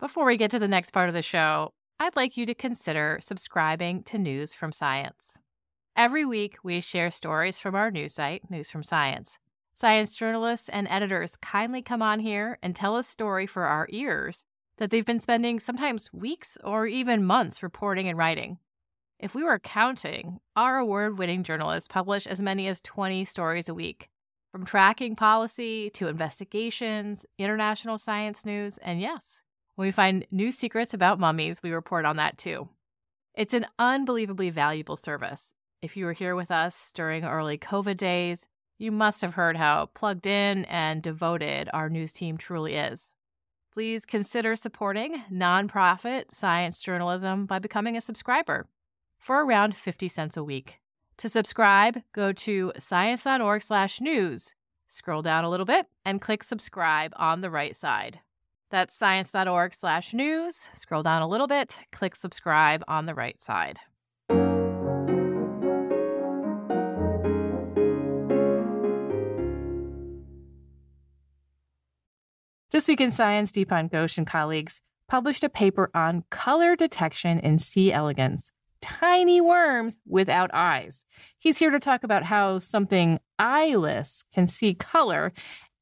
Before 0.01 0.25
we 0.25 0.37
get 0.37 0.51
to 0.53 0.59
the 0.59 0.69
next 0.69 0.91
part 0.91 1.09
of 1.09 1.15
the 1.15 1.23
show, 1.23 1.73
I'd 2.01 2.17
like 2.17 2.37
you 2.37 2.47
to 2.47 2.55
consider 2.55 3.19
subscribing 3.21 4.03
to 4.05 4.19
News 4.19 4.55
from 4.55 4.73
Science. 4.73 5.39
Every 5.97 6.25
week, 6.25 6.57
we 6.63 6.81
share 6.81 7.11
stories 7.11 7.61
from 7.61 7.75
our 7.75 7.91
news 7.91 8.15
site, 8.15 8.51
News 8.51 8.71
from 8.71 8.83
Science. 8.83 9.39
Science 9.75 10.15
journalists 10.15 10.69
and 10.69 10.87
editors 10.89 11.37
kindly 11.37 11.83
come 11.83 12.01
on 12.01 12.21
here 12.21 12.59
and 12.63 12.75
tell 12.75 12.97
a 12.97 13.03
story 13.03 13.47
for 13.47 13.65
our 13.65 13.87
ears 13.91 14.45
that 14.79 14.91
they've 14.91 15.07
been 15.07 15.21
spending 15.21 15.61
sometimes 15.61 16.13
weeks 16.13 16.59
or 16.65 16.87
even 16.87 17.25
months 17.25 17.63
reporting 17.63 18.09
and 18.09 18.19
writing. 18.19 18.59
If 19.19 19.35
we 19.35 19.45
were 19.45 19.59
counting, 19.59 20.41
our 20.57 20.79
award 20.79 21.19
winning 21.19 21.45
journalists 21.45 21.89
publish 21.89 22.27
as 22.27 22.43
many 22.43 22.67
as 22.67 22.81
20 22.81 23.25
stories 23.25 23.69
a 23.69 23.75
week, 23.75 24.09
from 24.51 24.65
tracking 24.65 25.17
policy 25.17 25.91
to 25.91 26.09
investigations, 26.09 27.25
international 27.39 27.99
science 27.99 28.45
news, 28.45 28.79
and 28.79 29.01
yes, 29.01 29.43
when 29.77 29.89
we 29.89 29.93
find 29.93 30.27
new 30.31 30.53
secrets 30.53 30.95
about 30.95 31.19
mummies, 31.19 31.63
we 31.63 31.73
report 31.73 32.05
on 32.05 32.17
that 32.17 32.39
too. 32.39 32.69
It's 33.35 33.55
an 33.55 33.67
unbelievably 33.79 34.51
valuable 34.51 34.97
service. 34.97 35.55
If 35.83 35.97
you 35.97 36.05
were 36.05 36.13
here 36.13 36.37
with 36.37 36.51
us 36.51 36.93
during 36.93 37.25
early 37.25 37.59
COVID 37.59 37.97
days, 37.97 38.47
you 38.79 38.93
must 38.93 39.23
have 39.23 39.35
heard 39.35 39.57
how 39.57 39.87
plugged 39.95 40.27
in 40.27 40.65
and 40.67 41.03
devoted 41.03 41.69
our 41.73 41.89
news 41.89 42.13
team 42.13 42.37
truly 42.37 42.75
is. 42.75 43.15
Please 43.75 44.07
consider 44.07 44.55
supporting 44.55 45.25
nonprofit 45.33 46.31
science 46.31 46.81
journalism 46.81 47.45
by 47.45 47.59
becoming 47.59 47.97
a 47.97 48.01
subscriber 48.01 48.69
for 49.19 49.45
around 49.45 49.77
50 49.77 50.07
cents 50.07 50.37
a 50.37 50.45
week. 50.45 50.79
To 51.17 51.29
subscribe, 51.29 52.03
go 52.13 52.33
to 52.33 52.73
science.org/news. 52.79 54.55
Scroll 54.87 55.23
down 55.23 55.43
a 55.43 55.51
little 55.51 55.67
bit 55.67 55.87
and 56.05 56.21
click 56.21 56.45
subscribe 56.45 57.13
on 57.17 57.41
the 57.41 57.51
right 57.51 57.75
side. 57.75 58.21
That's 58.71 58.95
science.org 58.95 59.75
slash 59.75 60.15
news. 60.15 60.69
Scroll 60.73 61.03
down 61.03 61.23
a 61.23 61.29
little 61.29 61.49
bit, 61.49 61.81
click 61.91 62.15
subscribe 62.15 62.85
on 62.87 63.07
the 63.07 63.15
right 63.15 63.41
side. 63.41 63.81
This 72.75 72.89
Week 72.89 73.01
in 73.01 73.13
Science, 73.13 73.53
Dipon 73.53 73.89
Ghosh 73.89 74.19
and 74.19 74.27
colleagues 74.27 74.81
published 75.07 75.45
a 75.45 75.49
paper 75.49 75.93
on 75.95 76.25
color 76.31 76.75
detection 76.75 77.39
in 77.39 77.57
C. 77.57 77.93
elegans, 77.93 78.51
tiny 78.83 79.41
worms 79.41 79.97
without 80.09 80.51
eyes. 80.53 81.05
He's 81.39 81.57
here 81.57 81.71
to 81.71 81.79
talk 81.79 82.03
about 82.03 82.25
how 82.25 82.59
something 82.59 83.21
eyeless 83.39 84.25
can 84.35 84.49
see 84.49 84.75
color 84.75 85.33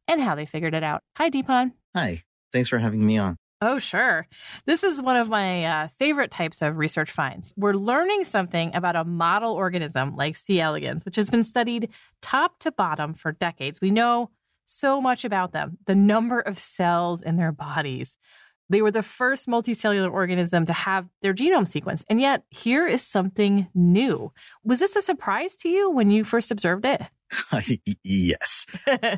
and 0.07 0.21
how 0.21 0.35
they 0.35 0.45
figured 0.45 0.75
it 0.75 0.83
out. 0.83 1.01
Hi, 1.17 1.31
Dipon. 1.31 1.73
Hi. 1.97 2.25
Thanks 2.53 2.69
for 2.69 2.77
having 2.77 3.07
me 3.07 3.17
on. 3.17 3.39
Oh, 3.63 3.79
sure. 3.79 4.29
This 4.67 4.85
is 4.85 5.01
one 5.01 5.17
of 5.17 5.31
my 5.31 5.65
uh, 5.65 5.89
favorite 5.99 6.31
types 6.31 6.61
of 6.61 6.77
research 6.77 7.11
finds. 7.11 7.55
We're 7.57 7.73
learning 7.73 8.25
something 8.25 8.71
about 8.75 8.97
a 8.97 9.05
model 9.05 9.55
organism 9.55 10.15
like 10.15 10.37
C. 10.37 10.61
elegans, 10.61 11.07
which 11.07 11.17
has 11.17 11.31
been 11.31 11.43
studied 11.43 11.89
top 12.21 12.59
to 12.59 12.71
bottom 12.71 13.15
for 13.15 13.33
decades. 13.33 13.81
We 13.81 13.91
know 13.91 14.29
so 14.67 15.01
much 15.01 15.25
about 15.25 15.53
them, 15.53 15.79
the 15.87 15.95
number 15.95 16.41
of 16.41 16.59
cells 16.59 17.23
in 17.23 17.37
their 17.37 17.53
bodies. 17.53 18.17
They 18.69 18.81
were 18.81 18.91
the 18.91 19.03
first 19.03 19.49
multicellular 19.49 20.11
organism 20.11 20.67
to 20.67 20.73
have 20.73 21.07
their 21.21 21.35
genome 21.35 21.67
sequenced. 21.69 22.05
And 22.09 22.21
yet, 22.21 22.45
here 22.49 22.87
is 22.87 23.07
something 23.07 23.69
new. 23.75 24.33
Was 24.65 24.79
this 24.79 24.97
a 24.97 25.03
surprise 25.03 25.57
to 25.59 25.69
you 25.69 25.91
when 25.91 26.11
you 26.11 26.25
first 26.25 26.51
observed 26.51 26.87
it? 26.87 27.03
yes. 28.03 28.67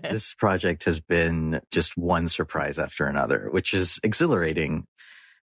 this 0.03 0.35
project 0.35 0.85
has 0.85 1.01
been 1.01 1.61
just 1.71 1.97
one 1.97 2.29
surprise 2.29 2.79
after 2.79 3.07
another, 3.07 3.49
which 3.51 3.75
is 3.75 4.01
exhilarating, 4.03 4.87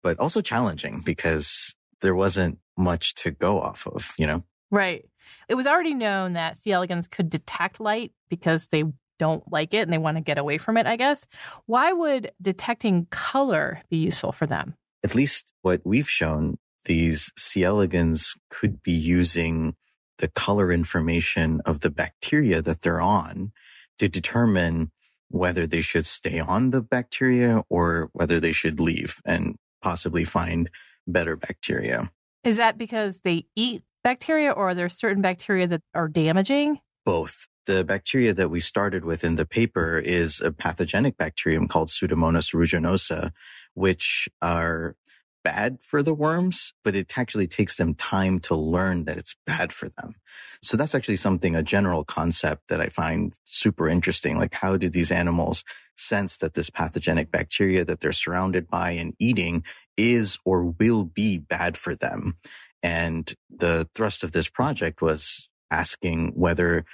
but 0.03 0.19
also 0.19 0.41
challenging 0.41 1.01
because 1.05 1.75
there 2.01 2.15
wasn't 2.15 2.59
much 2.77 3.15
to 3.17 3.31
go 3.31 3.61
off 3.61 3.87
of, 3.87 4.15
you 4.19 4.27
know? 4.27 4.45
Right. 4.71 5.09
It 5.49 5.55
was 5.55 5.67
already 5.67 5.95
known 5.95 6.35
that 6.35 6.57
C. 6.57 6.73
elegans 6.73 7.09
could 7.09 7.31
detect 7.31 7.81
light 7.81 8.13
because 8.29 8.67
they 8.67 8.85
don't 9.19 9.45
like 9.51 9.75
it 9.75 9.83
and 9.83 9.93
they 9.93 9.99
want 9.99 10.17
to 10.17 10.23
get 10.23 10.39
away 10.39 10.59
from 10.59 10.77
it, 10.77 10.87
I 10.87 10.97
guess. 10.97 11.27
Why 11.67 11.93
would 11.93 12.33
detecting 12.41 13.07
color 13.11 13.83
be 13.91 13.97
useful 13.99 14.33
for 14.33 14.47
them? 14.47 14.75
At 15.05 15.15
least 15.15 15.53
what 15.63 15.81
we've 15.85 16.09
shown, 16.09 16.59
these 16.85 17.33
C. 17.37 17.63
elegans 17.63 18.35
could 18.51 18.83
be 18.83 18.93
using 18.93 19.75
the 20.19 20.29
color 20.29 20.73
information 20.73 21.61
of 21.65 21.81
the 21.81 21.91
bacteria 21.91 22.61
that 22.63 22.83
they're 22.83 23.01
on 23.01 23.53
to 23.99 24.09
determine 24.09 24.91
whether 25.29 25.67
they 25.67 25.81
should 25.81 26.07
stay 26.07 26.41
on 26.41 26.71
the 26.71 26.81
bacteria 26.81 27.63
or 27.69 28.09
whether 28.13 28.41
they 28.41 28.53
should 28.53 28.81
leave 28.81 29.21
and 29.25 29.57
possibly 29.83 30.25
find 30.25 30.71
better 31.07 31.37
bacteria. 31.37 32.11
Is 32.45 32.57
that 32.57 32.79
because 32.79 33.21
they 33.21 33.47
eat 33.55 33.83
bacteria 34.03 34.51
or 34.51 34.71
are 34.71 34.75
there 34.75 34.89
certain 34.89 35.23
bacteria 35.23 35.67
that 35.67 35.83
are 35.95 36.09
damaging? 36.09 36.81
Both. 37.05 37.47
The 37.69 37.85
bacteria 37.85 38.33
that 38.33 38.49
we 38.49 38.61
started 38.61 39.05
with 39.05 39.23
in 39.23 39.37
the 39.37 39.45
paper 39.45 39.99
is 39.99 40.41
a 40.41 40.51
pathogenic 40.51 41.19
bacterium 41.19 41.69
called 41.69 41.89
Pseudomonas 41.89 42.55
aeruginosa, 42.55 43.33
which 43.75 44.27
are 44.41 44.97
bad 45.45 45.77
for 45.83 46.03
the 46.03 46.15
worms, 46.15 46.73
but 46.83 46.97
it 46.97 47.19
actually 47.19 47.47
takes 47.47 47.77
them 47.77 47.95
time 47.95 48.41
to 48.41 48.55
learn 48.55 49.05
that 49.05 49.19
it's 49.19 49.37
bad 49.47 49.71
for 49.71 49.91
them. 49.91 50.15
So 50.63 50.79
that's 50.79 50.95
actually 50.95 51.17
something, 51.17 51.55
a 51.55 51.63
general 51.63 52.05
concept 52.05 52.69
that 52.69 52.81
I 52.81 52.87
find 52.87 53.39
super 53.45 53.87
interesting. 53.87 54.39
Like, 54.39 54.55
how 54.55 54.79
do 54.79 54.89
these 54.89 55.13
animals 55.13 55.63
sense 55.95 56.39
that 56.39 56.55
this 56.55 56.71
pathogenic 56.71 57.31
bacteria 57.31 57.85
that 57.85 58.01
they're 58.01 58.13
surrounded 58.13 58.69
by 58.69 58.93
and 58.93 59.15
eating 59.19 59.63
is 59.99 60.39
or 60.47 60.65
will 60.65 61.05
be 61.05 61.37
bad 61.37 61.77
for 61.77 61.95
them? 61.95 62.39
And 62.83 63.31
the 63.51 63.87
thrust 63.95 64.25
of 64.25 64.33
this 64.33 64.49
project 64.49 65.03
was 65.03 65.51
asking 65.71 66.33
whether 66.35 66.87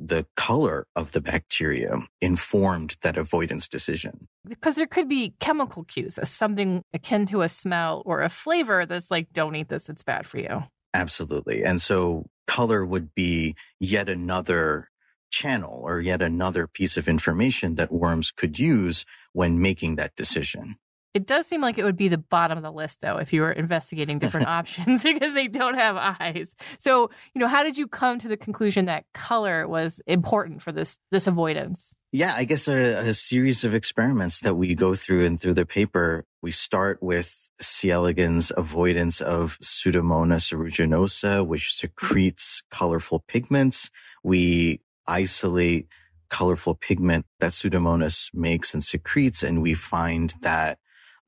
the 0.00 0.26
color 0.36 0.86
of 0.96 1.12
the 1.12 1.20
bacteria 1.20 1.98
informed 2.22 2.96
that 3.02 3.18
avoidance 3.18 3.68
decision. 3.68 4.26
Because 4.48 4.76
there 4.76 4.86
could 4.86 5.08
be 5.08 5.34
chemical 5.40 5.84
cues, 5.84 6.18
something 6.24 6.82
akin 6.94 7.26
to 7.26 7.42
a 7.42 7.48
smell 7.48 8.02
or 8.06 8.22
a 8.22 8.30
flavor 8.30 8.86
that's 8.86 9.10
like, 9.10 9.30
don't 9.32 9.54
eat 9.54 9.68
this, 9.68 9.90
it's 9.90 10.02
bad 10.02 10.26
for 10.26 10.38
you. 10.38 10.64
Absolutely. 10.94 11.62
And 11.62 11.80
so 11.80 12.24
color 12.46 12.84
would 12.84 13.14
be 13.14 13.54
yet 13.78 14.08
another 14.08 14.88
channel 15.30 15.82
or 15.84 16.00
yet 16.00 16.22
another 16.22 16.66
piece 16.66 16.96
of 16.96 17.06
information 17.06 17.76
that 17.76 17.92
worms 17.92 18.32
could 18.32 18.58
use 18.58 19.04
when 19.32 19.60
making 19.60 19.96
that 19.96 20.16
decision. 20.16 20.76
It 21.12 21.26
does 21.26 21.46
seem 21.46 21.60
like 21.60 21.76
it 21.76 21.84
would 21.84 21.96
be 21.96 22.08
the 22.08 22.18
bottom 22.18 22.56
of 22.56 22.62
the 22.62 22.70
list, 22.70 23.00
though, 23.00 23.16
if 23.16 23.32
you 23.32 23.42
were 23.42 23.52
investigating 23.52 24.18
different 24.18 24.46
options 24.58 25.02
because 25.04 25.34
they 25.34 25.48
don't 25.48 25.74
have 25.74 25.96
eyes. 25.96 26.54
So, 26.78 27.10
you 27.34 27.40
know, 27.40 27.48
how 27.48 27.62
did 27.62 27.76
you 27.76 27.88
come 27.88 28.18
to 28.20 28.28
the 28.28 28.36
conclusion 28.36 28.84
that 28.86 29.04
color 29.12 29.66
was 29.66 30.00
important 30.06 30.62
for 30.62 30.72
this 30.72 30.98
this 31.10 31.26
avoidance? 31.26 31.92
Yeah, 32.12 32.34
I 32.36 32.44
guess 32.44 32.66
a, 32.66 33.08
a 33.08 33.14
series 33.14 33.62
of 33.62 33.74
experiments 33.74 34.40
that 34.40 34.54
we 34.54 34.74
go 34.74 34.96
through 34.96 35.24
and 35.26 35.40
through 35.40 35.54
the 35.54 35.66
paper. 35.66 36.24
We 36.42 36.50
start 36.50 37.00
with 37.00 37.50
C. 37.60 37.90
elegans 37.90 38.50
avoidance 38.56 39.20
of 39.20 39.58
Pseudomonas 39.60 40.52
aeruginosa, 40.52 41.46
which 41.46 41.72
secretes 41.72 42.64
colorful 42.70 43.20
pigments. 43.28 43.90
We 44.24 44.80
isolate 45.06 45.86
colorful 46.30 46.74
pigment 46.74 47.26
that 47.38 47.52
Pseudomonas 47.52 48.34
makes 48.34 48.74
and 48.74 48.82
secretes, 48.82 49.44
and 49.44 49.62
we 49.62 49.74
find 49.74 50.34
that 50.42 50.79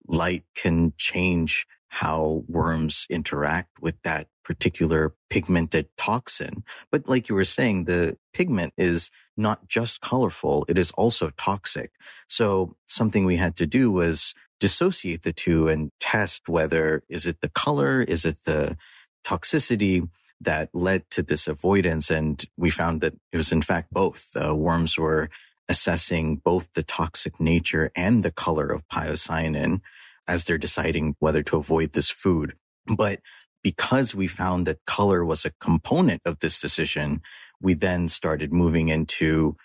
light 0.06 0.44
can 0.54 0.92
change 0.96 1.66
how 1.88 2.42
worms 2.48 3.06
interact 3.10 3.68
with 3.80 4.00
that 4.02 4.26
particular 4.44 5.14
pigmented 5.28 5.88
toxin. 5.98 6.64
But 6.90 7.08
like 7.08 7.28
you 7.28 7.34
were 7.34 7.44
saying, 7.44 7.84
the 7.84 8.16
pigment 8.32 8.72
is 8.78 9.10
not 9.36 9.68
just 9.68 10.00
colorful. 10.00 10.64
It 10.68 10.78
is 10.78 10.90
also 10.92 11.30
toxic. 11.36 11.92
So 12.28 12.76
something 12.88 13.24
we 13.24 13.36
had 13.36 13.56
to 13.56 13.66
do 13.66 13.90
was 13.90 14.34
dissociate 14.58 15.22
the 15.22 15.32
two 15.32 15.68
and 15.68 15.90
test 16.00 16.48
whether 16.48 17.02
is 17.08 17.26
it 17.26 17.40
the 17.40 17.50
color? 17.50 18.02
Is 18.02 18.24
it 18.24 18.38
the 18.44 18.76
toxicity? 19.24 20.08
that 20.42 20.68
led 20.74 21.08
to 21.10 21.22
this 21.22 21.46
avoidance. 21.46 22.10
And 22.10 22.44
we 22.56 22.70
found 22.70 23.00
that 23.00 23.14
it 23.32 23.36
was 23.36 23.52
in 23.52 23.62
fact 23.62 23.92
both. 23.92 24.32
The 24.32 24.54
worms 24.54 24.98
were 24.98 25.30
assessing 25.72 26.36
both 26.36 26.68
the 26.74 26.82
toxic 26.82 27.40
nature 27.40 27.90
and 27.96 28.22
the 28.22 28.30
color 28.30 28.68
of 28.68 28.86
pyocyanin 28.88 29.80
as 30.28 30.44
they're 30.44 30.58
deciding 30.58 31.16
whether 31.18 31.42
to 31.42 31.56
avoid 31.56 31.94
this 31.94 32.10
food. 32.10 32.54
But 32.86 33.20
because 33.62 34.14
we 34.14 34.26
found 34.26 34.66
that 34.66 34.84
color 34.86 35.24
was 35.24 35.46
a 35.46 35.54
component 35.60 36.20
of 36.26 36.40
this 36.40 36.60
decision, 36.60 37.22
we 37.58 37.72
then 37.72 38.06
started 38.06 38.52
moving 38.52 38.90
into 38.90 39.56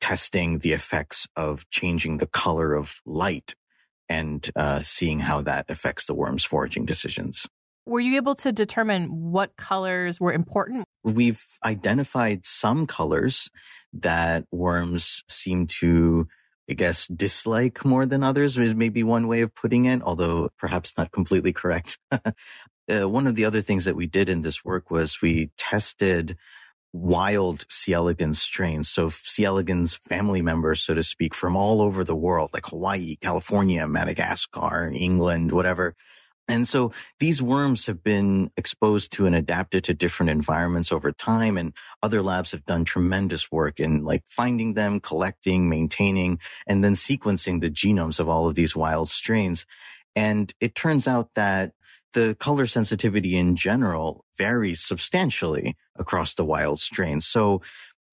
testing 0.00 0.58
the 0.58 0.72
effects 0.72 1.28
of 1.36 1.70
changing 1.70 2.18
the 2.18 2.26
color 2.26 2.74
of 2.74 3.00
light 3.06 3.54
and 4.08 4.50
uh, 4.56 4.80
seeing 4.80 5.20
how 5.20 5.40
that 5.42 5.66
affects 5.68 6.06
the 6.06 6.14
worm's 6.14 6.44
foraging 6.44 6.84
decisions. 6.84 7.46
Were 7.86 8.00
you 8.00 8.16
able 8.16 8.34
to 8.36 8.52
determine 8.52 9.08
what 9.08 9.56
colors 9.56 10.18
were 10.18 10.32
important? 10.32 10.86
We've 11.02 11.42
identified 11.64 12.46
some 12.46 12.86
colors 12.86 13.50
that 13.92 14.44
worms 14.50 15.22
seem 15.28 15.66
to 15.66 16.26
I 16.68 16.72
guess, 16.72 17.06
dislike 17.08 17.84
more 17.84 18.06
than 18.06 18.22
others 18.22 18.56
is 18.56 18.74
maybe 18.74 19.02
one 19.02 19.28
way 19.28 19.42
of 19.42 19.54
putting 19.54 19.84
it, 19.84 20.00
although 20.02 20.48
perhaps 20.58 20.96
not 20.96 21.12
completely 21.12 21.52
correct. 21.52 21.98
uh, 22.10 23.08
one 23.08 23.26
of 23.26 23.34
the 23.34 23.44
other 23.44 23.60
things 23.60 23.84
that 23.84 23.96
we 23.96 24.06
did 24.06 24.30
in 24.30 24.40
this 24.40 24.64
work 24.64 24.90
was 24.90 25.20
we 25.20 25.50
tested 25.58 26.38
wild 26.94 27.66
C. 27.68 27.92
elegans 27.92 28.40
strains. 28.40 28.88
So 28.88 29.10
C. 29.10 29.44
elegans 29.44 29.94
family 29.94 30.40
members, 30.40 30.82
so 30.82 30.94
to 30.94 31.02
speak, 31.02 31.34
from 31.34 31.54
all 31.54 31.82
over 31.82 32.02
the 32.02 32.16
world, 32.16 32.50
like 32.54 32.66
Hawaii, 32.66 33.16
California, 33.20 33.86
Madagascar, 33.86 34.90
England, 34.94 35.52
whatever. 35.52 35.94
And 36.46 36.68
so 36.68 36.92
these 37.20 37.40
worms 37.40 37.86
have 37.86 38.02
been 38.02 38.50
exposed 38.56 39.12
to 39.12 39.26
and 39.26 39.34
adapted 39.34 39.84
to 39.84 39.94
different 39.94 40.30
environments 40.30 40.92
over 40.92 41.10
time. 41.10 41.56
And 41.56 41.72
other 42.02 42.22
labs 42.22 42.52
have 42.52 42.66
done 42.66 42.84
tremendous 42.84 43.50
work 43.50 43.80
in 43.80 44.04
like 44.04 44.24
finding 44.26 44.74
them, 44.74 45.00
collecting, 45.00 45.68
maintaining, 45.68 46.38
and 46.66 46.84
then 46.84 46.92
sequencing 46.92 47.60
the 47.60 47.70
genomes 47.70 48.20
of 48.20 48.28
all 48.28 48.46
of 48.46 48.54
these 48.56 48.76
wild 48.76 49.08
strains. 49.08 49.64
And 50.14 50.52
it 50.60 50.74
turns 50.74 51.08
out 51.08 51.30
that 51.34 51.72
the 52.12 52.36
color 52.38 52.66
sensitivity 52.66 53.36
in 53.36 53.56
general 53.56 54.24
varies 54.36 54.80
substantially 54.80 55.76
across 55.96 56.34
the 56.34 56.44
wild 56.44 56.78
strains. 56.78 57.26
So 57.26 57.62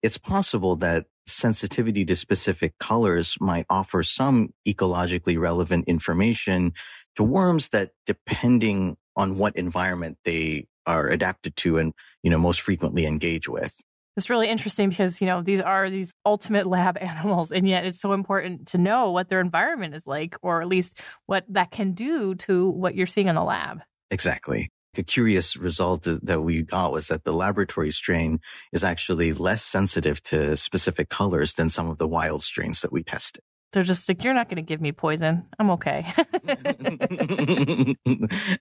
it's 0.01 0.17
possible 0.17 0.75
that 0.77 1.05
sensitivity 1.25 2.05
to 2.05 2.15
specific 2.15 2.77
colors 2.79 3.37
might 3.39 3.65
offer 3.69 4.03
some 4.03 4.53
ecologically 4.67 5.39
relevant 5.39 5.87
information 5.87 6.73
to 7.15 7.23
worms 7.23 7.69
that 7.69 7.91
depending 8.05 8.97
on 9.15 9.37
what 9.37 9.55
environment 9.55 10.17
they 10.25 10.67
are 10.85 11.07
adapted 11.07 11.55
to 11.55 11.77
and, 11.77 11.93
you 12.23 12.29
know, 12.29 12.37
most 12.37 12.61
frequently 12.61 13.05
engage 13.05 13.47
with. 13.47 13.75
It's 14.17 14.29
really 14.29 14.49
interesting 14.49 14.89
because, 14.89 15.21
you 15.21 15.27
know, 15.27 15.41
these 15.41 15.61
are 15.61 15.89
these 15.89 16.11
ultimate 16.25 16.67
lab 16.67 16.97
animals, 17.01 17.51
and 17.51 17.67
yet 17.67 17.85
it's 17.85 17.99
so 17.99 18.13
important 18.13 18.67
to 18.69 18.77
know 18.77 19.11
what 19.11 19.29
their 19.29 19.39
environment 19.39 19.95
is 19.95 20.05
like, 20.05 20.35
or 20.41 20.61
at 20.61 20.67
least 20.67 20.97
what 21.27 21.45
that 21.49 21.71
can 21.71 21.93
do 21.93 22.35
to 22.35 22.69
what 22.69 22.95
you're 22.95 23.07
seeing 23.07 23.27
in 23.27 23.35
the 23.35 23.43
lab. 23.43 23.81
Exactly. 24.09 24.69
A 24.97 25.03
curious 25.03 25.55
result 25.55 26.03
that 26.03 26.41
we 26.41 26.63
got 26.63 26.91
was 26.91 27.07
that 27.07 27.23
the 27.23 27.31
laboratory 27.31 27.91
strain 27.91 28.41
is 28.73 28.83
actually 28.83 29.31
less 29.31 29.63
sensitive 29.63 30.21
to 30.23 30.57
specific 30.57 31.07
colors 31.07 31.53
than 31.53 31.69
some 31.69 31.89
of 31.89 31.97
the 31.97 32.07
wild 32.07 32.41
strains 32.41 32.81
that 32.81 32.91
we 32.91 33.01
tested. 33.03 33.41
They're 33.71 33.83
just 33.83 34.09
like, 34.09 34.21
you're 34.23 34.33
not 34.33 34.49
going 34.49 34.57
to 34.57 34.61
give 34.61 34.81
me 34.81 34.91
poison. 34.91 35.45
I'm 35.57 35.69
okay. 35.71 36.05
I 36.17 37.95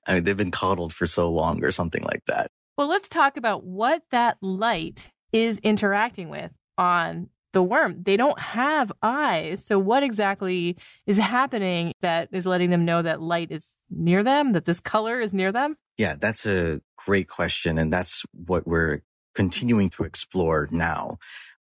mean, 0.08 0.24
they've 0.24 0.36
been 0.36 0.52
coddled 0.52 0.92
for 0.92 1.06
so 1.06 1.30
long 1.32 1.64
or 1.64 1.72
something 1.72 2.04
like 2.04 2.22
that. 2.26 2.52
Well, 2.78 2.88
let's 2.88 3.08
talk 3.08 3.36
about 3.36 3.64
what 3.64 4.02
that 4.12 4.36
light 4.40 5.08
is 5.32 5.58
interacting 5.58 6.28
with 6.28 6.52
on 6.78 7.28
the 7.52 7.62
worm. 7.62 8.02
They 8.04 8.16
don't 8.16 8.38
have 8.38 8.92
eyes. 9.02 9.64
So, 9.64 9.78
what 9.78 10.02
exactly 10.04 10.76
is 11.06 11.18
happening 11.18 11.92
that 12.02 12.28
is 12.32 12.46
letting 12.46 12.70
them 12.70 12.84
know 12.84 13.02
that 13.02 13.20
light 13.20 13.50
is 13.50 13.66
near 13.90 14.22
them, 14.22 14.52
that 14.52 14.64
this 14.64 14.78
color 14.80 15.20
is 15.20 15.34
near 15.34 15.50
them? 15.50 15.76
Yeah, 16.00 16.14
that's 16.18 16.46
a 16.46 16.80
great 16.96 17.28
question. 17.28 17.76
And 17.76 17.92
that's 17.92 18.24
what 18.32 18.66
we're 18.66 19.02
continuing 19.34 19.90
to 19.90 20.04
explore 20.04 20.66
now. 20.70 21.18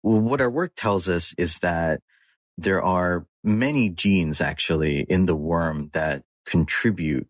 What 0.01 0.41
our 0.41 0.49
work 0.49 0.73
tells 0.75 1.07
us 1.07 1.35
is 1.37 1.59
that 1.59 2.01
there 2.57 2.81
are 2.81 3.27
many 3.43 3.91
genes 3.91 4.41
actually 4.41 5.01
in 5.01 5.27
the 5.27 5.35
worm 5.35 5.91
that 5.93 6.23
contribute 6.47 7.27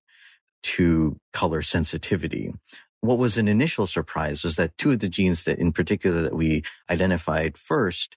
to 0.63 1.17
color 1.33 1.62
sensitivity. 1.62 2.53
What 3.01 3.17
was 3.17 3.38
an 3.38 3.50
initial 3.50 3.86
surprise 3.86 4.41
was 4.41 4.55
that 4.55 4.77
two 4.77 4.91
of 4.91 5.00
the 5.00 5.10
genes 5.10 5.43
that 5.43 5.60
in 5.60 5.74
particular 5.74 6.22
that 6.22 6.38
we 6.38 6.63
identified 6.89 7.57
first 7.57 8.15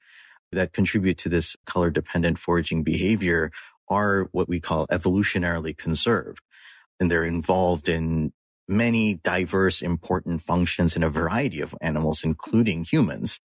that 0.52 0.72
contribute 0.72 1.18
to 1.18 1.28
this 1.28 1.56
color 1.66 1.90
dependent 1.90 2.38
foraging 2.38 2.84
behavior 2.84 3.50
are 3.90 4.28
what 4.30 4.48
we 4.48 4.60
call 4.60 4.86
evolutionarily 4.92 5.76
conserved 5.76 6.40
and 7.00 7.10
they're 7.10 7.24
involved 7.24 7.88
in 7.88 8.32
many 8.68 9.14
diverse, 9.14 9.82
important 9.82 10.42
functions 10.42 10.96
in 10.96 11.02
a 11.02 11.10
variety 11.10 11.60
of 11.60 11.74
animals, 11.80 12.24
including 12.24 12.84
humans. 12.84 13.40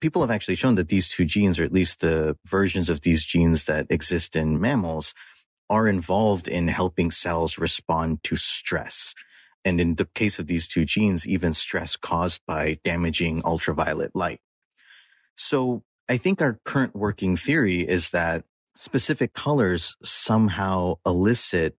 People 0.00 0.22
have 0.22 0.30
actually 0.30 0.56
shown 0.56 0.74
that 0.74 0.88
these 0.88 1.08
two 1.08 1.24
genes, 1.24 1.58
or 1.58 1.64
at 1.64 1.72
least 1.72 2.00
the 2.00 2.36
versions 2.46 2.90
of 2.90 3.00
these 3.00 3.24
genes 3.24 3.64
that 3.64 3.86
exist 3.88 4.36
in 4.36 4.60
mammals, 4.60 5.14
are 5.70 5.88
involved 5.88 6.46
in 6.48 6.68
helping 6.68 7.10
cells 7.10 7.58
respond 7.58 8.22
to 8.22 8.36
stress. 8.36 9.14
And 9.64 9.80
in 9.80 9.96
the 9.96 10.04
case 10.14 10.38
of 10.38 10.46
these 10.46 10.68
two 10.68 10.84
genes, 10.84 11.26
even 11.26 11.52
stress 11.52 11.96
caused 11.96 12.42
by 12.46 12.78
damaging 12.84 13.42
ultraviolet 13.44 14.14
light. 14.14 14.40
So 15.36 15.82
I 16.08 16.18
think 16.18 16.40
our 16.40 16.60
current 16.64 16.94
working 16.94 17.36
theory 17.36 17.80
is 17.80 18.10
that 18.10 18.44
specific 18.76 19.32
colors 19.32 19.96
somehow 20.02 20.96
elicit 21.04 21.76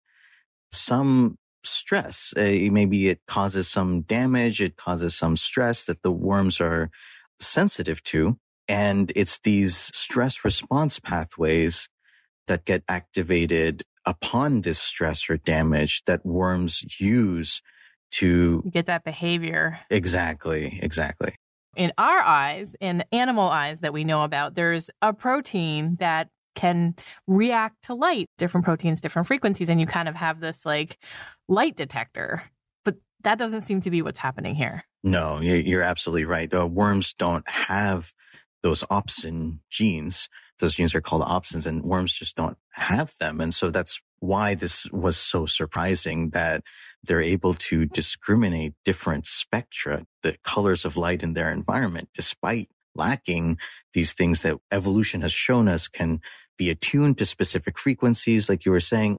some 0.72 1.38
stress. 1.66 2.32
Uh, 2.36 2.68
maybe 2.70 3.08
it 3.08 3.20
causes 3.26 3.68
some 3.68 4.02
damage. 4.02 4.60
It 4.60 4.76
causes 4.76 5.14
some 5.14 5.36
stress 5.36 5.84
that 5.84 6.02
the 6.02 6.12
worms 6.12 6.60
are 6.60 6.90
sensitive 7.40 8.02
to. 8.04 8.38
And 8.68 9.12
it's 9.14 9.38
these 9.38 9.76
stress 9.94 10.44
response 10.44 10.98
pathways 10.98 11.88
that 12.46 12.64
get 12.64 12.82
activated 12.88 13.84
upon 14.04 14.62
this 14.62 14.78
stress 14.78 15.28
or 15.28 15.36
damage 15.36 16.02
that 16.06 16.24
worms 16.24 17.00
use 17.00 17.62
to 18.12 18.62
you 18.64 18.70
get 18.70 18.86
that 18.86 19.04
behavior. 19.04 19.80
Exactly. 19.90 20.78
Exactly. 20.82 21.34
In 21.74 21.92
our 21.98 22.20
eyes, 22.20 22.74
in 22.80 23.04
animal 23.12 23.48
eyes 23.48 23.80
that 23.80 23.92
we 23.92 24.04
know 24.04 24.22
about, 24.22 24.54
there's 24.54 24.90
a 25.02 25.12
protein 25.12 25.96
that 26.00 26.28
can 26.54 26.94
react 27.26 27.82
to 27.84 27.94
light, 27.94 28.26
different 28.38 28.64
proteins, 28.64 29.00
different 29.00 29.28
frequencies, 29.28 29.68
and 29.68 29.78
you 29.78 29.86
kind 29.86 30.08
of 30.08 30.14
have 30.14 30.40
this 30.40 30.64
like 30.64 30.96
light 31.48 31.76
detector. 31.76 32.42
But 32.84 32.96
that 33.22 33.38
doesn't 33.38 33.62
seem 33.62 33.80
to 33.82 33.90
be 33.90 34.02
what's 34.02 34.18
happening 34.18 34.54
here. 34.54 34.84
No, 35.02 35.40
you're 35.40 35.82
absolutely 35.82 36.24
right. 36.24 36.52
Uh, 36.52 36.66
worms 36.66 37.14
don't 37.14 37.48
have 37.48 38.12
those 38.62 38.82
opsin 38.84 39.60
genes. 39.70 40.28
Those 40.58 40.74
genes 40.74 40.94
are 40.94 41.00
called 41.00 41.22
opsins 41.22 41.66
and 41.66 41.84
worms 41.84 42.14
just 42.14 42.36
don't 42.36 42.56
have 42.72 43.14
them. 43.20 43.40
And 43.40 43.54
so 43.54 43.70
that's 43.70 44.00
why 44.18 44.54
this 44.54 44.90
was 44.90 45.16
so 45.16 45.46
surprising 45.46 46.30
that 46.30 46.64
they're 47.04 47.20
able 47.20 47.54
to 47.54 47.84
discriminate 47.86 48.74
different 48.84 49.26
spectra, 49.26 50.06
the 50.22 50.36
colors 50.42 50.84
of 50.84 50.96
light 50.96 51.22
in 51.22 51.34
their 51.34 51.52
environment, 51.52 52.08
despite 52.14 52.70
lacking 52.94 53.58
these 53.92 54.12
things 54.14 54.42
that 54.42 54.56
evolution 54.72 55.20
has 55.20 55.32
shown 55.32 55.68
us 55.68 55.86
can 55.86 56.20
be 56.56 56.70
attuned 56.70 57.18
to 57.18 57.26
specific 57.26 57.78
frequencies, 57.78 58.48
like 58.48 58.64
you 58.64 58.72
were 58.72 58.80
saying. 58.80 59.18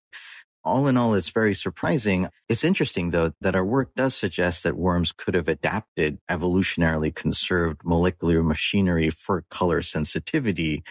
All 0.67 0.87
in 0.87 0.97
all, 0.97 1.13
it's 1.13 1.29
very 1.29 1.55
surprising. 1.55 2.27
It's 2.49 2.65
interesting, 2.65 3.11
though, 3.11 3.31
that 3.39 3.55
our 3.55 3.63
work 3.63 3.95
does 3.95 4.13
suggest 4.15 4.63
that 4.63 4.75
worms 4.75 5.13
could 5.13 5.33
have 5.33 5.47
adapted 5.47 6.19
evolutionarily 6.29 7.15
conserved 7.15 7.81
molecular 7.85 8.43
machinery 8.43 9.09
for 9.09 9.45
color 9.49 9.81
sensitivity 9.81 10.83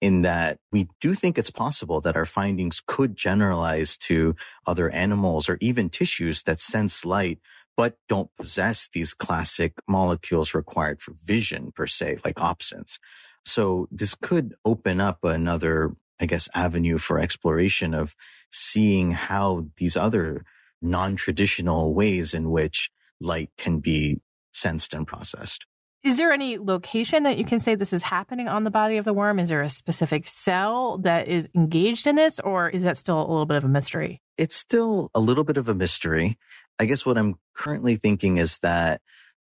in 0.00 0.22
that 0.22 0.58
we 0.70 0.86
do 1.00 1.16
think 1.16 1.36
it's 1.36 1.50
possible 1.50 2.00
that 2.02 2.16
our 2.16 2.26
findings 2.26 2.80
could 2.86 3.16
generalize 3.16 3.96
to 3.96 4.36
other 4.68 4.88
animals 4.90 5.48
or 5.48 5.58
even 5.60 5.90
tissues 5.90 6.44
that 6.44 6.60
sense 6.60 7.04
light, 7.04 7.40
but 7.76 7.96
don't 8.08 8.30
possess 8.38 8.88
these 8.92 9.14
classic 9.14 9.72
molecules 9.88 10.54
required 10.54 11.02
for 11.02 11.14
vision 11.24 11.72
per 11.74 11.88
se, 11.88 12.18
like 12.24 12.36
opsins. 12.36 13.00
So 13.44 13.88
this 13.90 14.14
could 14.14 14.54
open 14.64 15.00
up 15.00 15.24
another, 15.24 15.96
I 16.20 16.26
guess, 16.26 16.48
avenue 16.54 16.98
for 16.98 17.18
exploration 17.18 17.94
of 17.94 18.14
seeing 18.50 19.12
how 19.12 19.66
these 19.76 19.96
other 19.96 20.44
non-traditional 20.80 21.94
ways 21.94 22.34
in 22.34 22.50
which 22.50 22.90
light 23.20 23.50
can 23.56 23.80
be 23.80 24.20
sensed 24.52 24.94
and 24.94 25.06
processed. 25.06 25.66
Is 26.04 26.18
there 26.18 26.32
any 26.32 26.58
location 26.58 27.22
that 27.22 27.38
you 27.38 27.46
can 27.46 27.58
say 27.60 27.74
this 27.74 27.94
is 27.94 28.02
happening 28.02 28.46
on 28.46 28.64
the 28.64 28.70
body 28.70 28.98
of 28.98 29.06
the 29.06 29.14
worm? 29.14 29.38
Is 29.38 29.48
there 29.48 29.62
a 29.62 29.70
specific 29.70 30.26
cell 30.26 30.98
that 30.98 31.28
is 31.28 31.48
engaged 31.54 32.06
in 32.06 32.14
this, 32.16 32.38
or 32.40 32.68
is 32.68 32.82
that 32.82 32.98
still 32.98 33.18
a 33.20 33.26
little 33.26 33.46
bit 33.46 33.56
of 33.56 33.64
a 33.64 33.68
mystery? 33.68 34.20
It's 34.36 34.54
still 34.54 35.10
a 35.14 35.20
little 35.20 35.44
bit 35.44 35.56
of 35.56 35.68
a 35.68 35.74
mystery. 35.74 36.38
I 36.78 36.84
guess 36.84 37.06
what 37.06 37.16
I'm 37.16 37.36
currently 37.54 37.96
thinking 37.96 38.36
is 38.36 38.58
that 38.58 39.00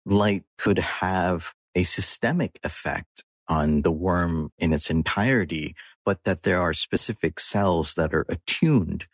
light 0.03 0.45
could 0.57 0.79
have 0.79 1.53
a 1.75 1.83
systemic 1.83 2.59
effect 2.63 3.23
on 3.49 3.81
the 3.81 3.91
worm 3.91 4.51
in 4.57 4.73
its 4.73 4.89
entirety, 4.89 5.75
but 6.05 6.23
that 6.23 6.43
there 6.43 6.61
are 6.61 6.73
specific 6.73 7.39
cells 7.39 7.95
that 7.95 8.13
are 8.13 8.25
attuned 8.29 9.07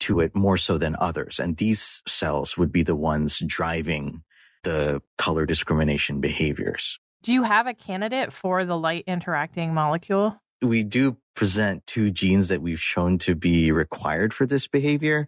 to 0.00 0.20
it 0.20 0.34
more 0.34 0.56
so 0.56 0.78
than 0.78 0.96
others. 0.98 1.38
And 1.38 1.56
these 1.56 2.02
cells 2.06 2.56
would 2.58 2.72
be 2.72 2.82
the 2.82 2.96
ones 2.96 3.40
driving 3.46 4.22
the 4.64 5.02
color 5.18 5.46
discrimination 5.46 6.20
behaviors. 6.20 6.98
Do 7.22 7.32
you 7.32 7.44
have 7.44 7.66
a 7.66 7.74
candidate 7.74 8.32
for 8.32 8.64
the 8.64 8.76
light 8.76 9.04
interacting 9.06 9.74
molecule? 9.74 10.40
We 10.60 10.82
do 10.82 11.18
present 11.34 11.86
two 11.86 12.10
genes 12.10 12.48
that 12.48 12.62
we've 12.62 12.80
shown 12.80 13.18
to 13.18 13.34
be 13.34 13.72
required 13.72 14.34
for 14.34 14.44
this 14.46 14.66
behavior. 14.66 15.26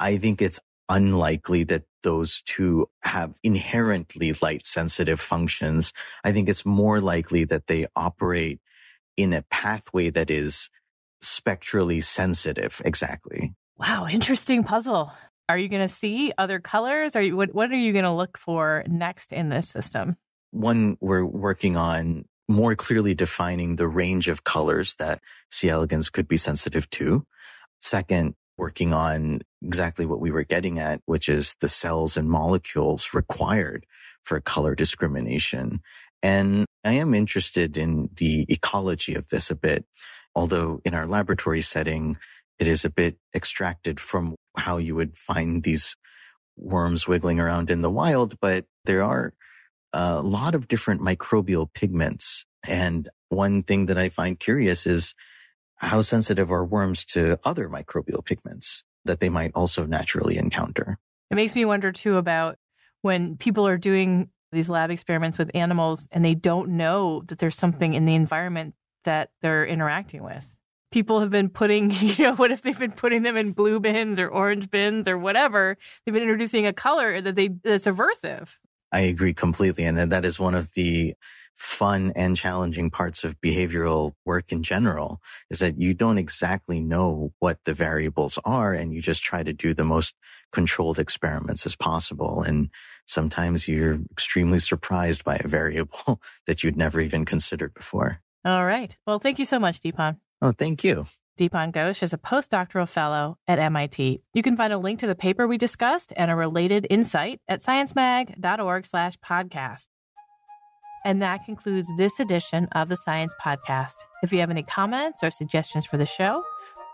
I 0.00 0.18
think 0.18 0.42
it's 0.42 0.60
unlikely 0.88 1.64
that 1.64 1.84
those 2.02 2.42
two 2.42 2.88
have 3.02 3.34
inherently 3.42 4.34
light 4.40 4.66
sensitive 4.66 5.20
functions. 5.20 5.92
I 6.24 6.32
think 6.32 6.48
it's 6.48 6.64
more 6.64 7.00
likely 7.00 7.44
that 7.44 7.66
they 7.66 7.86
operate 7.96 8.60
in 9.16 9.32
a 9.32 9.42
pathway 9.50 10.10
that 10.10 10.30
is 10.30 10.70
spectrally 11.20 12.00
sensitive. 12.00 12.80
Exactly. 12.84 13.54
Wow, 13.76 14.06
interesting 14.06 14.64
puzzle. 14.64 15.12
Are 15.48 15.58
you 15.58 15.68
going 15.68 15.86
to 15.86 15.92
see 15.92 16.32
other 16.36 16.60
colors? 16.60 17.16
Are 17.16 17.22
you 17.22 17.36
what, 17.36 17.54
what 17.54 17.70
are 17.70 17.76
you 17.76 17.92
going 17.92 18.04
to 18.04 18.12
look 18.12 18.38
for 18.38 18.84
next 18.86 19.32
in 19.32 19.48
this 19.48 19.68
system? 19.68 20.16
One, 20.50 20.96
we're 21.00 21.24
working 21.24 21.76
on 21.76 22.24
more 22.48 22.74
clearly 22.74 23.14
defining 23.14 23.76
the 23.76 23.88
range 23.88 24.28
of 24.28 24.44
colors 24.44 24.96
that 24.96 25.20
C. 25.50 25.68
elegans 25.68 26.10
could 26.10 26.28
be 26.28 26.36
sensitive 26.36 26.88
to. 26.90 27.26
Second, 27.80 28.34
working 28.58 28.92
on 28.92 29.40
exactly 29.62 30.04
what 30.04 30.20
we 30.20 30.30
were 30.30 30.44
getting 30.44 30.78
at, 30.78 31.00
which 31.06 31.28
is 31.28 31.54
the 31.60 31.68
cells 31.68 32.16
and 32.16 32.28
molecules 32.28 33.14
required 33.14 33.86
for 34.22 34.40
color 34.40 34.74
discrimination. 34.74 35.80
And 36.22 36.66
I 36.84 36.94
am 36.94 37.14
interested 37.14 37.76
in 37.76 38.10
the 38.16 38.44
ecology 38.48 39.14
of 39.14 39.28
this 39.28 39.50
a 39.50 39.54
bit, 39.54 39.84
although 40.34 40.80
in 40.84 40.94
our 40.94 41.06
laboratory 41.06 41.60
setting, 41.60 42.18
it 42.58 42.66
is 42.66 42.84
a 42.84 42.90
bit 42.90 43.16
extracted 43.34 44.00
from 44.00 44.34
how 44.56 44.78
you 44.78 44.96
would 44.96 45.16
find 45.16 45.62
these 45.62 45.94
worms 46.56 47.06
wiggling 47.06 47.38
around 47.38 47.70
in 47.70 47.82
the 47.82 47.90
wild, 47.90 48.38
but 48.40 48.66
there 48.84 49.04
are 49.04 49.32
a 49.92 50.20
lot 50.20 50.54
of 50.56 50.68
different 50.68 51.00
microbial 51.00 51.72
pigments. 51.72 52.44
And 52.66 53.08
one 53.28 53.62
thing 53.62 53.86
that 53.86 53.96
I 53.96 54.08
find 54.08 54.38
curious 54.38 54.86
is 54.86 55.14
how 55.78 56.02
sensitive 56.02 56.50
are 56.50 56.64
worms 56.64 57.04
to 57.06 57.38
other 57.44 57.68
microbial 57.68 58.24
pigments 58.24 58.84
that 59.04 59.20
they 59.20 59.28
might 59.28 59.52
also 59.54 59.86
naturally 59.86 60.36
encounter? 60.36 60.98
It 61.30 61.34
makes 61.34 61.54
me 61.54 61.64
wonder 61.64 61.92
too 61.92 62.16
about 62.16 62.56
when 63.02 63.36
people 63.36 63.66
are 63.66 63.78
doing 63.78 64.30
these 64.52 64.70
lab 64.70 64.90
experiments 64.90 65.38
with 65.38 65.50
animals 65.54 66.08
and 66.10 66.24
they 66.24 66.34
don't 66.34 66.70
know 66.70 67.22
that 67.26 67.38
there's 67.38 67.56
something 67.56 67.94
in 67.94 68.06
the 68.06 68.14
environment 68.14 68.74
that 69.04 69.30
they're 69.42 69.66
interacting 69.66 70.22
with. 70.22 70.48
People 70.90 71.20
have 71.20 71.30
been 71.30 71.50
putting, 71.50 71.90
you 72.00 72.24
know, 72.24 72.34
what 72.34 72.50
if 72.50 72.62
they've 72.62 72.78
been 72.78 72.92
putting 72.92 73.22
them 73.22 73.36
in 73.36 73.52
blue 73.52 73.78
bins 73.78 74.18
or 74.18 74.28
orange 74.28 74.70
bins 74.70 75.06
or 75.06 75.18
whatever? 75.18 75.76
They've 76.04 76.14
been 76.14 76.22
introducing 76.22 76.66
a 76.66 76.72
color 76.72 77.20
that 77.20 77.34
they 77.34 77.48
that's 77.62 77.84
aversive. 77.84 78.48
I 78.90 79.00
agree 79.00 79.34
completely. 79.34 79.84
And 79.84 80.10
that 80.10 80.24
is 80.24 80.40
one 80.40 80.54
of 80.54 80.72
the 80.72 81.14
fun 81.58 82.12
and 82.14 82.36
challenging 82.36 82.88
parts 82.88 83.24
of 83.24 83.40
behavioral 83.40 84.12
work 84.24 84.52
in 84.52 84.62
general 84.62 85.20
is 85.50 85.58
that 85.58 85.80
you 85.80 85.92
don't 85.92 86.16
exactly 86.16 86.80
know 86.80 87.32
what 87.40 87.58
the 87.64 87.74
variables 87.74 88.38
are 88.44 88.72
and 88.72 88.94
you 88.94 89.02
just 89.02 89.24
try 89.24 89.42
to 89.42 89.52
do 89.52 89.74
the 89.74 89.84
most 89.84 90.14
controlled 90.52 90.98
experiments 90.98 91.66
as 91.66 91.74
possible. 91.74 92.42
And 92.42 92.70
sometimes 93.06 93.66
you're 93.66 93.98
extremely 94.12 94.60
surprised 94.60 95.24
by 95.24 95.36
a 95.42 95.48
variable 95.48 96.20
that 96.46 96.62
you'd 96.62 96.76
never 96.76 97.00
even 97.00 97.24
considered 97.24 97.74
before. 97.74 98.20
All 98.44 98.64
right. 98.64 98.96
Well, 99.06 99.18
thank 99.18 99.40
you 99.40 99.44
so 99.44 99.58
much, 99.58 99.80
Dipon. 99.80 100.18
Oh, 100.40 100.52
thank 100.52 100.84
you. 100.84 101.06
Dipon 101.38 101.72
Ghosh 101.72 102.02
is 102.02 102.12
a 102.12 102.18
postdoctoral 102.18 102.88
fellow 102.88 103.38
at 103.46 103.58
MIT. 103.58 104.22
You 104.32 104.42
can 104.42 104.56
find 104.56 104.72
a 104.72 104.78
link 104.78 105.00
to 105.00 105.06
the 105.06 105.14
paper 105.14 105.46
we 105.46 105.58
discussed 105.58 106.12
and 106.16 106.30
a 106.30 106.36
related 106.36 106.86
insight 106.90 107.40
at 107.48 107.62
sciencemag.org 107.62 108.86
slash 108.86 109.16
podcast. 109.18 109.86
And 111.08 111.22
that 111.22 111.46
concludes 111.46 111.88
this 111.96 112.20
edition 112.20 112.68
of 112.72 112.90
the 112.90 112.96
Science 112.96 113.34
Podcast. 113.42 113.94
If 114.22 114.30
you 114.30 114.40
have 114.40 114.50
any 114.50 114.62
comments 114.62 115.22
or 115.22 115.30
suggestions 115.30 115.86
for 115.86 115.96
the 115.96 116.04
show, 116.04 116.44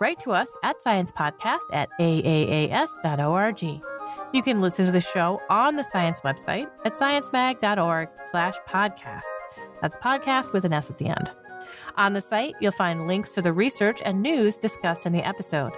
write 0.01 0.21
to 0.21 0.31
us 0.31 0.57
at 0.63 0.77
sciencepodcast 0.79 1.59
at 1.73 1.89
aaas.org. 1.99 3.63
You 4.33 4.43
can 4.45 4.61
listen 4.61 4.87
to 4.87 4.93
the 4.93 5.01
show 5.01 5.41
on 5.51 5.75
the 5.75 5.83
science 5.83 6.21
website 6.21 6.69
at 6.85 6.93
sciencemag.org 6.93 8.09
slash 8.31 8.55
podcast. 8.69 9.23
That's 9.83 9.97
podcast 9.97 10.53
with 10.53 10.65
an 10.65 10.73
S 10.73 10.91
at 10.91 10.99
the 10.99 11.09
end. 11.09 11.33
On 11.97 12.13
the 12.13 12.21
site, 12.21 12.55
you'll 12.61 12.71
find 12.71 13.09
links 13.09 13.35
to 13.35 13.43
the 13.43 13.53
research 13.53 14.01
and 14.05 14.23
news 14.23 14.59
discussed 14.59 15.07
in 15.07 15.13
the 15.13 15.27
episode. 15.27 15.73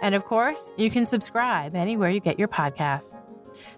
And 0.00 0.14
of 0.14 0.24
course, 0.24 0.70
you 0.78 0.90
can 0.90 1.04
subscribe 1.04 1.76
anywhere 1.76 2.08
you 2.08 2.20
get 2.20 2.38
your 2.38 2.48
podcasts. 2.48 3.12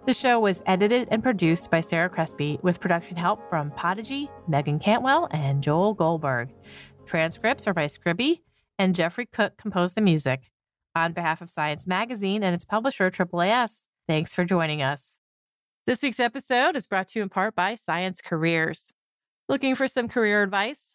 The 0.06 0.12
show 0.12 0.40
was 0.40 0.62
edited 0.66 1.08
and 1.10 1.22
produced 1.22 1.70
by 1.70 1.80
Sarah 1.80 2.08
Crespi 2.08 2.58
with 2.62 2.80
production 2.80 3.16
help 3.16 3.48
from 3.48 3.70
Podigy, 3.72 4.30
Megan 4.48 4.78
Cantwell, 4.78 5.28
and 5.30 5.62
Joel 5.62 5.94
Goldberg. 5.94 6.50
Transcripts 7.06 7.66
are 7.66 7.74
by 7.74 7.86
Scribie, 7.86 8.40
and 8.78 8.94
Jeffrey 8.94 9.26
Cook 9.26 9.56
composed 9.56 9.94
the 9.94 10.00
music. 10.00 10.50
On 10.96 11.12
behalf 11.12 11.40
of 11.40 11.50
Science 11.50 11.86
Magazine 11.86 12.42
and 12.42 12.54
its 12.54 12.64
publisher, 12.64 13.10
AAAS, 13.10 13.86
thanks 14.06 14.34
for 14.34 14.44
joining 14.44 14.80
us. 14.80 15.02
This 15.86 16.02
week's 16.02 16.20
episode 16.20 16.76
is 16.76 16.86
brought 16.86 17.08
to 17.08 17.18
you 17.18 17.22
in 17.22 17.28
part 17.28 17.54
by 17.54 17.74
Science 17.74 18.20
Careers. 18.20 18.92
Looking 19.48 19.74
for 19.74 19.86
some 19.86 20.08
career 20.08 20.42
advice? 20.42 20.93